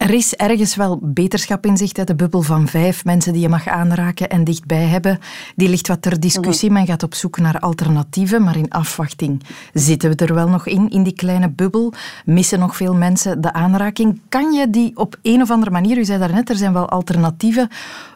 Er 0.00 0.14
is 0.14 0.34
ergens 0.34 0.74
wel 0.74 0.98
beterschap 1.02 1.66
in 1.66 1.76
zicht. 1.76 2.06
De 2.06 2.14
bubbel 2.14 2.42
van 2.42 2.68
vijf 2.68 3.04
mensen 3.04 3.32
die 3.32 3.42
je 3.42 3.48
mag 3.48 3.68
aanraken 3.68 4.28
en 4.28 4.44
dichtbij 4.44 4.84
hebben, 4.84 5.18
die 5.56 5.68
ligt 5.68 5.88
wat 5.88 6.02
ter 6.02 6.20
discussie. 6.20 6.68
Mhm. 6.70 6.78
Men 6.78 6.86
gaat 6.86 7.02
op 7.02 7.14
zoek 7.14 7.38
naar 7.38 7.58
alternatieven, 7.58 8.42
maar 8.42 8.56
in 8.56 8.70
afwachting 8.70 9.42
zitten 9.72 10.10
we 10.10 10.26
er 10.26 10.34
wel 10.34 10.48
nog 10.48 10.66
in, 10.66 10.90
in 10.90 11.02
die 11.02 11.12
kleine 11.12 11.50
bubbel. 11.50 11.92
Missen 12.24 12.58
nog 12.58 12.76
veel 12.76 12.94
mensen 12.94 13.40
de 13.40 13.52
aanraking. 13.52 14.20
Kan 14.28 14.52
je 14.52 14.70
die 14.70 14.96
op 14.96 15.16
een 15.22 15.42
of 15.42 15.50
andere 15.50 15.70
manier, 15.70 15.98
u 15.98 16.04
zei 16.04 16.18
daarnet, 16.18 16.50
er 16.50 16.56
zijn 16.56 16.72
wel 16.72 16.88
alternatieven. 16.88 17.68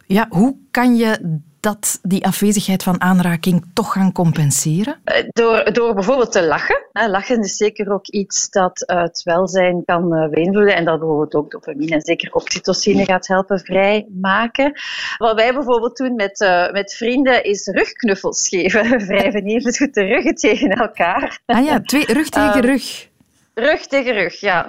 Ja, 0.07 0.27
hoe 0.31 0.57
kan 0.71 0.97
je 0.97 1.41
dat 1.65 1.99
die 2.03 2.27
afwezigheid 2.27 2.83
van 2.83 3.01
aanraking 3.01 3.65
toch 3.75 3.93
gaan 3.93 4.13
compenseren? 4.13 4.97
Eh, 5.05 5.25
door, 5.33 5.73
door 5.73 5.95
bijvoorbeeld 5.95 6.33
te 6.33 6.47
lachen. 6.47 6.83
Lachen 6.93 7.43
is 7.43 7.57
zeker 7.57 7.93
ook 7.93 8.07
iets 8.07 8.51
dat 8.51 8.83
het 8.87 9.23
welzijn 9.23 9.83
kan 9.85 10.15
eh, 10.15 10.31
beïnvloeden 10.31 10.77
en 10.77 10.85
dat 10.85 10.99
bijvoorbeeld 10.99 11.35
ook 11.35 11.51
dopamine 11.51 11.95
en 11.95 12.01
zeker 12.01 12.33
oxytocine 12.33 13.05
gaat 13.05 13.27
helpen 13.27 13.61
vrijmaken. 13.61 14.73
Wat 15.17 15.35
wij 15.35 15.55
bijvoorbeeld 15.55 15.97
doen 15.97 16.15
met, 16.15 16.41
uh, 16.41 16.71
met 16.71 16.95
vrienden 16.95 17.45
is 17.45 17.67
rugknuffels 17.67 18.49
geven. 18.49 18.99
Wrijven 19.07 19.45
even 19.45 19.77
goed 19.77 19.95
de 19.95 20.03
ruggen 20.03 20.35
tegen 20.35 20.71
elkaar. 20.71 21.41
Ah 21.47 21.65
ja, 21.65 21.81
twee, 21.81 22.05
rug 22.05 22.29
tegen 22.29 22.61
rug. 22.61 23.13
Rug 23.55 23.87
tegen 23.87 24.13
rug, 24.13 24.41
ja. 24.41 24.67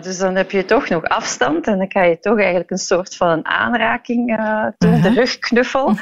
Dus 0.00 0.18
dan 0.18 0.36
heb 0.36 0.50
je 0.50 0.64
toch 0.64 0.88
nog 0.88 1.04
afstand 1.04 1.66
en 1.66 1.78
dan 1.78 1.88
kan 1.88 2.08
je 2.08 2.18
toch 2.18 2.38
eigenlijk 2.38 2.70
een 2.70 2.78
soort 2.78 3.16
van 3.16 3.28
een 3.28 3.46
aanraking 3.46 4.38
uh, 4.38 4.66
doen, 4.78 5.00
de 5.00 5.12
rugknuffel. 5.14 5.96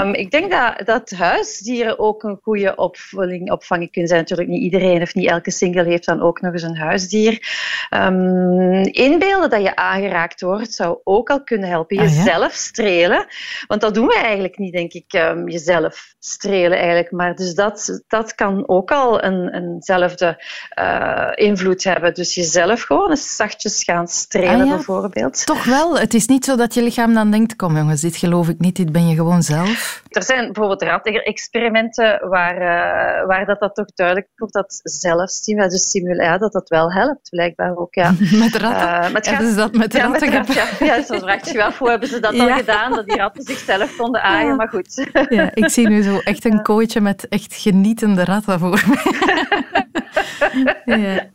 um, 0.00 0.14
ik 0.24 0.30
denk 0.30 0.50
dat, 0.50 0.86
dat 0.86 1.10
huisdieren 1.10 1.98
ook 1.98 2.22
een 2.22 2.38
goede 2.42 2.74
opvulling, 2.74 3.50
opvanging 3.50 3.90
kunnen 3.90 4.08
zijn. 4.08 4.20
Natuurlijk 4.20 4.48
niet 4.48 4.62
iedereen 4.62 5.02
of 5.02 5.14
niet 5.14 5.28
elke 5.28 5.50
single 5.50 5.84
heeft 5.84 6.06
dan 6.06 6.22
ook 6.22 6.40
nog 6.40 6.52
eens 6.52 6.62
een 6.62 6.76
huisdier. 6.76 7.48
Um, 7.90 8.82
inbeelden 8.82 9.50
dat 9.50 9.62
je 9.62 9.76
aangeraakt 9.76 10.40
wordt 10.40 10.72
zou 10.72 10.98
ook 11.04 11.30
al 11.30 11.44
kunnen 11.44 11.68
helpen. 11.68 11.98
Ah, 11.98 12.04
jezelf 12.04 12.52
strelen, 12.52 13.26
want 13.66 13.80
dat 13.80 13.94
doen 13.94 14.06
we 14.06 14.14
eigenlijk 14.14 14.58
niet, 14.58 14.72
denk 14.72 14.92
ik, 14.92 15.12
um, 15.12 15.48
jezelf 15.48 16.14
strelen 16.18 16.78
eigenlijk. 16.78 17.10
Maar 17.10 17.34
dus 17.34 17.54
dat, 17.54 18.02
dat 18.06 18.34
kan 18.34 18.68
ook 18.68 18.90
al 18.90 19.24
een, 19.24 19.54
eenzelfde 19.54 20.44
uh, 20.78 21.30
invloed 21.46 21.84
hebben. 21.84 22.14
Dus 22.14 22.34
jezelf 22.34 22.82
gewoon 22.82 23.10
eens 23.10 23.36
zachtjes 23.36 23.84
gaan 23.84 24.08
strelen, 24.08 24.60
ah 24.60 24.68
bijvoorbeeld. 24.68 25.46
Toch 25.46 25.64
wel. 25.64 25.98
Het 25.98 26.14
is 26.14 26.26
niet 26.26 26.44
zo 26.44 26.56
dat 26.56 26.74
je 26.74 26.82
lichaam 26.82 27.14
dan 27.14 27.30
denkt, 27.30 27.56
kom 27.56 27.76
jongens, 27.76 28.00
dit 28.00 28.16
geloof 28.16 28.48
ik 28.48 28.58
niet, 28.58 28.76
dit 28.76 28.92
ben 28.92 29.08
je 29.08 29.14
gewoon 29.14 29.42
zelf. 29.42 30.02
Er 30.08 30.22
zijn 30.22 30.52
bijvoorbeeld 30.52 30.82
experimenten 31.24 32.28
waar, 32.28 32.54
uh, 32.54 33.26
waar 33.26 33.46
dat, 33.46 33.60
dat 33.60 33.74
toch 33.74 33.92
duidelijk 33.94 34.28
wordt 34.36 34.54
dat 34.54 34.80
zelfstimulatie, 34.82 36.04
dus 36.26 36.40
dat 36.40 36.52
dat 36.52 36.68
wel 36.68 36.92
helpt, 36.92 37.30
blijkbaar 37.30 37.76
ook. 37.76 37.94
Ja. 37.94 38.14
met 38.44 38.56
ratten? 38.56 39.10
Uh, 39.10 39.32
gaat, 39.32 39.42
is 39.42 39.54
dat 39.54 39.72
met 39.72 39.92
ja, 39.92 40.02
ratten? 40.02 40.32
Met 40.32 40.54
ja. 40.54 40.66
ja, 40.78 41.02
zo 41.02 41.18
vraagt 41.18 41.50
je 41.50 41.64
af, 41.64 41.78
hoe 41.78 41.90
hebben 41.90 42.08
ze 42.08 42.20
dat 42.20 42.36
dan 42.36 42.52
gedaan, 42.62 42.92
dat 42.92 43.06
die 43.06 43.16
ratten 43.16 43.42
zichzelf 43.42 43.96
konden 43.96 44.22
aaien, 44.22 44.56
maar 44.56 44.68
goed. 44.68 45.06
Ja, 45.28 45.50
ik 45.54 45.68
zie 45.68 45.88
nu 45.88 46.02
zo 46.02 46.18
echt 46.18 46.44
een 46.44 46.62
kooitje 46.70 47.00
met 47.00 47.28
echt 47.28 47.54
genietende 47.54 48.24
ratten 48.24 48.58
voor 48.58 48.84
me. 48.86 50.04
ja. 50.84 51.28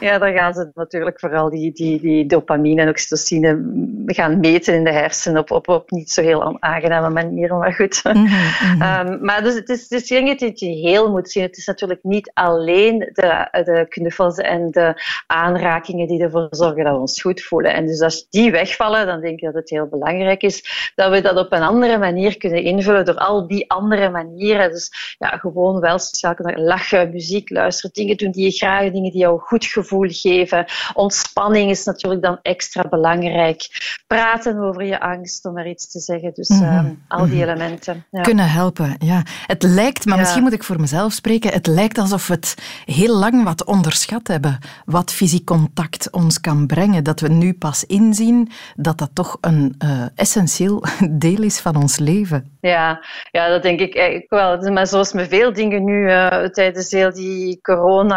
ja, 0.00 0.18
dan 0.18 0.32
gaan 0.32 0.54
ze 0.54 0.70
natuurlijk 0.74 1.20
vooral 1.20 1.50
die, 1.50 1.72
die, 1.72 2.00
die 2.00 2.26
dopamine 2.26 2.82
en 2.82 2.88
oxytocine 2.88 3.72
gaan 4.06 4.40
meten 4.40 4.74
in 4.74 4.84
de 4.84 4.92
hersenen 4.92 5.40
op, 5.40 5.50
op, 5.50 5.68
op 5.68 5.90
niet 5.90 6.10
zo 6.10 6.22
heel 6.22 6.60
aangename 6.60 7.10
manieren, 7.10 7.58
maar 7.58 7.72
goed. 7.72 8.00
Mhm, 8.04 8.18
mhm. 8.18 8.82
Ehm, 8.82 9.24
maar 9.24 9.42
dus, 9.42 9.54
het 9.54 9.68
is, 9.68 9.82
het 9.82 9.92
is 9.92 10.08
denk 10.08 10.40
dat 10.40 10.60
je 10.60 10.66
heel 10.66 11.10
moet 11.10 11.30
zien. 11.30 11.42
Het 11.42 11.56
is 11.56 11.66
natuurlijk 11.66 12.02
niet 12.02 12.30
alleen 12.34 12.98
de, 12.98 13.48
de 13.64 13.86
knuffels 13.88 14.36
en 14.36 14.70
de 14.70 15.02
aanrakingen 15.26 16.08
die 16.08 16.22
ervoor 16.22 16.46
zorgen 16.50 16.84
dat 16.84 16.92
we 16.92 17.00
ons 17.00 17.20
goed 17.20 17.42
voelen. 17.42 17.74
En 17.74 17.86
dus 17.86 18.00
als 18.00 18.26
die 18.30 18.50
wegvallen, 18.50 19.06
dan 19.06 19.20
denk 19.20 19.38
ik 19.38 19.44
dat 19.44 19.54
het 19.54 19.70
heel 19.70 19.86
belangrijk 19.86 20.42
is 20.42 20.92
dat 20.94 21.10
we 21.10 21.20
dat 21.20 21.36
op 21.36 21.52
een 21.52 21.62
andere 21.62 21.98
manier 21.98 22.36
kunnen 22.36 22.62
invullen 22.62 23.04
door 23.04 23.16
al 23.16 23.46
die 23.46 23.70
andere 23.70 24.10
manieren. 24.10 24.70
Dus 24.70 25.16
ja, 25.18 25.28
gewoon 25.28 25.80
wel 25.80 25.98
sociaal 25.98 26.34
kunnen 26.34 26.60
lachen, 26.60 27.10
muziek 27.10 27.50
luisteren, 27.50 27.90
dingen 27.92 28.16
doen 28.16 28.30
die 28.34 28.44
je 28.44 28.50
graag, 28.50 28.90
dingen 28.92 29.10
die 29.10 29.20
jou 29.20 29.40
goed 29.40 29.64
gevoel 29.64 30.06
geven. 30.08 30.64
Ontspanning 30.92 31.70
is 31.70 31.84
natuurlijk 31.84 32.22
dan 32.22 32.38
extra 32.42 32.88
belangrijk. 32.88 33.66
Praten 34.06 34.58
over 34.58 34.84
je 34.84 35.00
angst, 35.00 35.44
om 35.44 35.58
er 35.58 35.66
iets 35.66 35.90
te 35.90 36.00
zeggen. 36.00 36.32
Dus 36.34 36.48
mm 36.48 37.02
al 37.08 37.26
die 37.26 37.34
mhm. 37.34 37.42
elementen. 37.42 38.04
Ja. 38.10 38.22
Kunnen 38.22 38.50
helpen, 38.50 38.96
ja. 38.98 39.22
Het 39.46 39.62
lijkt, 39.62 40.04
maar 40.04 40.18
misschien 40.18 40.42
moet 40.42 40.52
ik 40.52 40.64
voor 40.64 40.80
mezelf 40.80 41.12
spreken, 41.12 41.52
het 41.52 41.66
lijkt 41.66 41.98
alsof 41.98 42.26
we 42.26 42.34
het 42.34 42.54
heel 42.84 43.16
lang 43.16 43.44
wat 43.44 43.64
onderschat 43.64 44.26
hebben. 44.26 44.58
Wat 44.84 45.12
fysiek 45.12 45.44
contact 45.44 46.10
ons 46.10 46.40
kan 46.40 46.66
brengen. 46.66 47.04
Dat 47.04 47.20
we 47.20 47.28
nu 47.28 47.54
pas 47.54 47.84
inzien 47.84 48.50
dat 48.76 48.98
dat 48.98 49.10
toch 49.12 49.38
een 49.40 49.74
uh, 49.84 50.06
essentieel 50.14 50.82
deel 51.24 51.42
is 51.42 51.60
van 51.60 51.76
ons 51.76 51.98
leven. 51.98 52.56
Ja, 52.60 53.04
ja 53.30 53.48
dat 53.48 53.62
denk 53.62 53.80
ik 53.80 54.24
wel. 54.28 54.70
Maar 54.72 54.86
zoals 54.86 55.12
met 55.12 55.28
veel 55.28 55.52
dingen 55.52 55.84
nu 55.84 56.10
uh, 56.10 56.44
tijdens 56.44 56.90
heel 56.90 57.12
die 57.12 57.58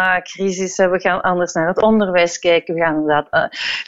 coronacrisis, 0.08 0.78
we 0.78 1.00
gaan 1.00 1.22
anders 1.22 1.54
naar 1.54 1.68
het 1.68 1.82
onderwijs 1.82 2.40
kijken. 2.40 2.74
We 2.74 2.82
gaan 2.82 2.96
inderdaad 2.96 3.28
uh, 3.32 3.44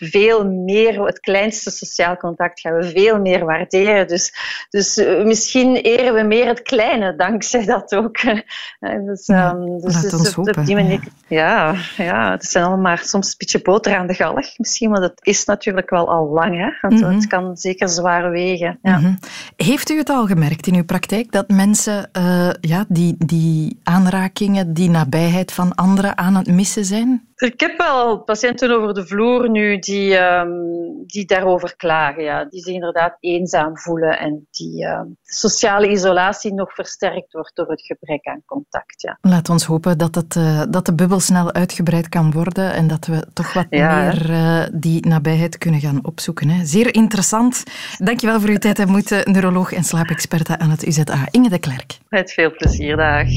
veel 0.10 0.46
meer, 0.46 1.06
het 1.06 1.20
kleinste 1.20 1.72
sociaal 1.72 2.18
contact 2.18 2.60
gaan 2.60 2.76
we 2.76 2.90
veel 2.90 3.20
meer 3.20 3.46
waarderen. 3.46 4.08
Dus, 4.08 4.34
dus 4.70 4.98
uh, 4.98 5.24
misschien 5.24 5.76
eren 5.76 6.14
we 6.14 6.24
meer 6.24 6.48
het 6.48 6.62
kleine, 6.62 7.16
dankzij 7.16 7.66
dat 7.66 7.96
ook. 7.96 8.18
dus, 9.08 9.28
um, 9.28 9.80
dus, 9.82 10.02
dus 10.02 10.34
hopen, 10.34 10.58
op 10.58 10.66
die 10.66 10.76
manier, 10.76 11.02
ja. 11.28 11.74
ja, 11.98 12.04
ja, 12.04 12.32
het 12.32 12.46
zijn 12.46 12.64
allemaal 12.64 12.82
maar 12.82 13.04
soms 13.04 13.28
een 13.28 13.36
beetje 13.38 13.62
boter 13.62 13.96
aan 13.96 14.08
de 14.08 14.14
galg 14.14 14.58
misschien, 14.58 14.90
maar 14.90 15.02
dat 15.02 15.20
is 15.22 15.46
natuurlijk 15.46 15.90
wel 15.90 16.10
al 16.10 16.28
lang. 16.28 16.58
Hè? 16.58 16.70
Want 16.82 16.94
mm 16.94 17.08
-hmm. 17.08 17.16
Het 17.16 17.28
kan 17.28 17.58
zeker 17.58 17.90
zwaar 17.90 18.32
wegen. 18.32 18.80
Ja. 18.82 18.98
Mm 18.98 19.04
-hmm. 19.04 19.20
Heeft 19.56 19.90
u 19.90 19.98
het 19.98 20.10
al 20.10 20.26
gemerkt? 20.26 20.68
in 20.70 20.76
uw 20.76 20.84
praktijk 20.84 21.32
dat 21.32 21.50
mensen 21.50 22.10
uh, 22.18 22.50
ja, 22.62 22.86
die, 22.88 23.16
die 23.18 23.80
aanrakingen, 23.84 24.74
die 24.74 24.90
nabijheid 24.90 25.52
van 25.52 25.76
anderen 25.76 26.09
aan 26.16 26.36
het 26.36 26.48
missen 26.48 26.86
zijn? 26.86 27.28
Ik 27.36 27.60
heb 27.60 27.78
wel 27.78 28.18
patiënten 28.24 28.72
over 28.72 28.94
de 28.94 29.08
vloer 29.08 29.50
nu 29.50 29.80
die, 29.80 30.18
um, 30.18 31.04
die 31.06 31.26
daarover 31.26 31.76
klagen. 31.76 32.24
Ja. 32.24 32.46
Die 32.46 32.62
zich 32.62 32.74
inderdaad 32.74 33.18
eenzaam 33.20 33.78
voelen 33.78 34.20
en 34.20 34.48
die 34.52 34.86
uh, 34.86 35.02
sociale 35.24 35.90
isolatie 35.90 36.54
nog 36.54 36.74
versterkt 36.74 37.34
wordt 37.34 37.56
door 37.56 37.70
het 37.70 37.82
gebrek 37.82 38.28
aan 38.28 38.42
contact. 38.46 39.02
Ja. 39.02 39.18
Laat 39.22 39.50
ons 39.50 39.66
hopen 39.66 39.98
dat, 39.98 40.16
het, 40.16 40.36
uh, 40.36 40.64
dat 40.70 40.86
de 40.86 40.96
bubbel 40.96 41.20
snel 41.20 41.54
uitgebreid 41.54 42.10
kan 42.10 42.32
worden 42.32 42.74
en 42.74 42.88
dat 42.88 43.06
we 43.06 43.28
toch 43.34 43.54
wat 43.54 43.68
ja. 43.70 44.04
meer 44.04 44.30
uh, 44.30 44.64
die 44.74 45.08
nabijheid 45.08 45.58
kunnen 45.58 45.80
gaan 45.80 46.06
opzoeken. 46.06 46.50
Hè. 46.50 46.66
Zeer 46.66 46.94
interessant. 46.94 47.64
Dankjewel 47.98 48.40
voor 48.40 48.50
uw 48.50 48.58
tijd 48.58 48.80
en 48.80 48.90
moeite, 48.90 49.22
neuroloog 49.24 49.72
en 49.72 49.84
slaapexperte 49.84 50.58
aan 50.58 50.70
het 50.70 50.86
UZA, 50.86 51.28
Inge 51.32 51.50
de 51.50 51.60
Klerk. 51.60 51.98
Met 52.10 52.32
veel 52.32 52.52
plezier, 52.52 52.96
dag. 52.96 53.28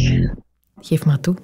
Geef 0.81 1.05
maar 1.05 1.20
toe. 1.20 1.37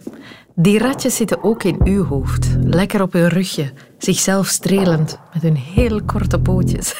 Die 0.61 0.78
ratjes 0.78 1.16
zitten 1.16 1.44
ook 1.44 1.62
in 1.62 1.80
uw 1.84 2.04
hoofd. 2.04 2.46
Lekker 2.61 3.02
op 3.02 3.12
hun 3.12 3.28
rugje, 3.28 3.72
zichzelf 3.98 4.46
strelend 4.46 5.18
met 5.32 5.42
hun 5.42 5.56
heel 5.56 6.02
korte 6.02 6.40
pootjes. 6.40 6.94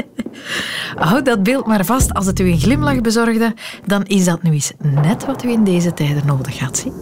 Houd 0.94 1.24
dat 1.24 1.42
beeld 1.42 1.66
maar 1.66 1.84
vast. 1.84 2.14
Als 2.14 2.26
het 2.26 2.40
u 2.40 2.50
een 2.50 2.58
glimlach 2.58 3.00
bezorgde, 3.00 3.54
dan 3.86 4.04
is 4.04 4.24
dat 4.24 4.42
nu 4.42 4.52
eens 4.52 4.72
net 4.78 5.26
wat 5.26 5.44
u 5.44 5.50
in 5.50 5.64
deze 5.64 5.94
tijden 5.94 6.26
nodig 6.26 6.58
had. 6.58 6.78
Zie? 6.78 6.92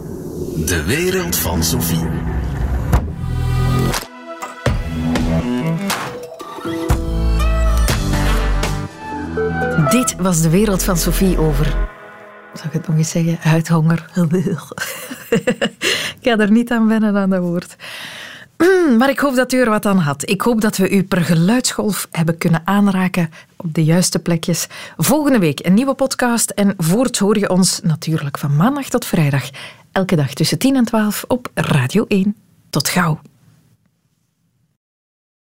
De 0.65 0.83
wereld 0.85 1.35
van 1.35 1.63
Sophie. 1.63 2.09
Dit 9.89 10.15
was 10.17 10.41
de 10.41 10.49
wereld 10.49 10.83
van 10.83 10.97
Sophie 10.97 11.37
over. 11.37 11.92
Zal 12.53 12.65
ik 12.65 12.73
het 12.73 12.87
nog 12.87 12.97
eens 12.97 13.09
zeggen? 13.09 13.37
Huidhonger. 13.39 14.09
ik 16.19 16.19
ga 16.21 16.37
er 16.37 16.51
niet 16.51 16.71
aan 16.71 16.87
wennen 16.87 17.15
aan 17.17 17.29
dat 17.29 17.41
woord. 17.41 17.75
Maar 18.97 19.09
ik 19.09 19.19
hoop 19.19 19.35
dat 19.35 19.51
u 19.51 19.59
er 19.59 19.69
wat 19.69 19.85
aan 19.85 19.97
had. 19.97 20.29
Ik 20.29 20.41
hoop 20.41 20.61
dat 20.61 20.77
we 20.77 20.89
u 20.89 21.03
per 21.03 21.21
geluidsgolf 21.21 22.07
hebben 22.11 22.37
kunnen 22.37 22.61
aanraken 22.65 23.29
op 23.55 23.73
de 23.73 23.83
juiste 23.83 24.19
plekjes. 24.19 24.67
Volgende 24.97 25.39
week 25.39 25.65
een 25.65 25.73
nieuwe 25.73 25.93
podcast 25.93 26.49
en 26.49 26.73
voorts 26.77 27.19
hoor 27.19 27.37
je 27.39 27.49
ons 27.49 27.79
natuurlijk 27.83 28.37
van 28.37 28.55
maandag 28.55 28.89
tot 28.89 29.05
vrijdag. 29.05 29.49
Elke 29.91 30.15
dag 30.15 30.33
tussen 30.33 30.57
10 30.57 30.75
en 30.75 30.85
12 30.85 31.25
op 31.27 31.49
Radio 31.53 32.05
1. 32.07 32.35
Tot 32.69 32.89
gauw. 32.89 33.19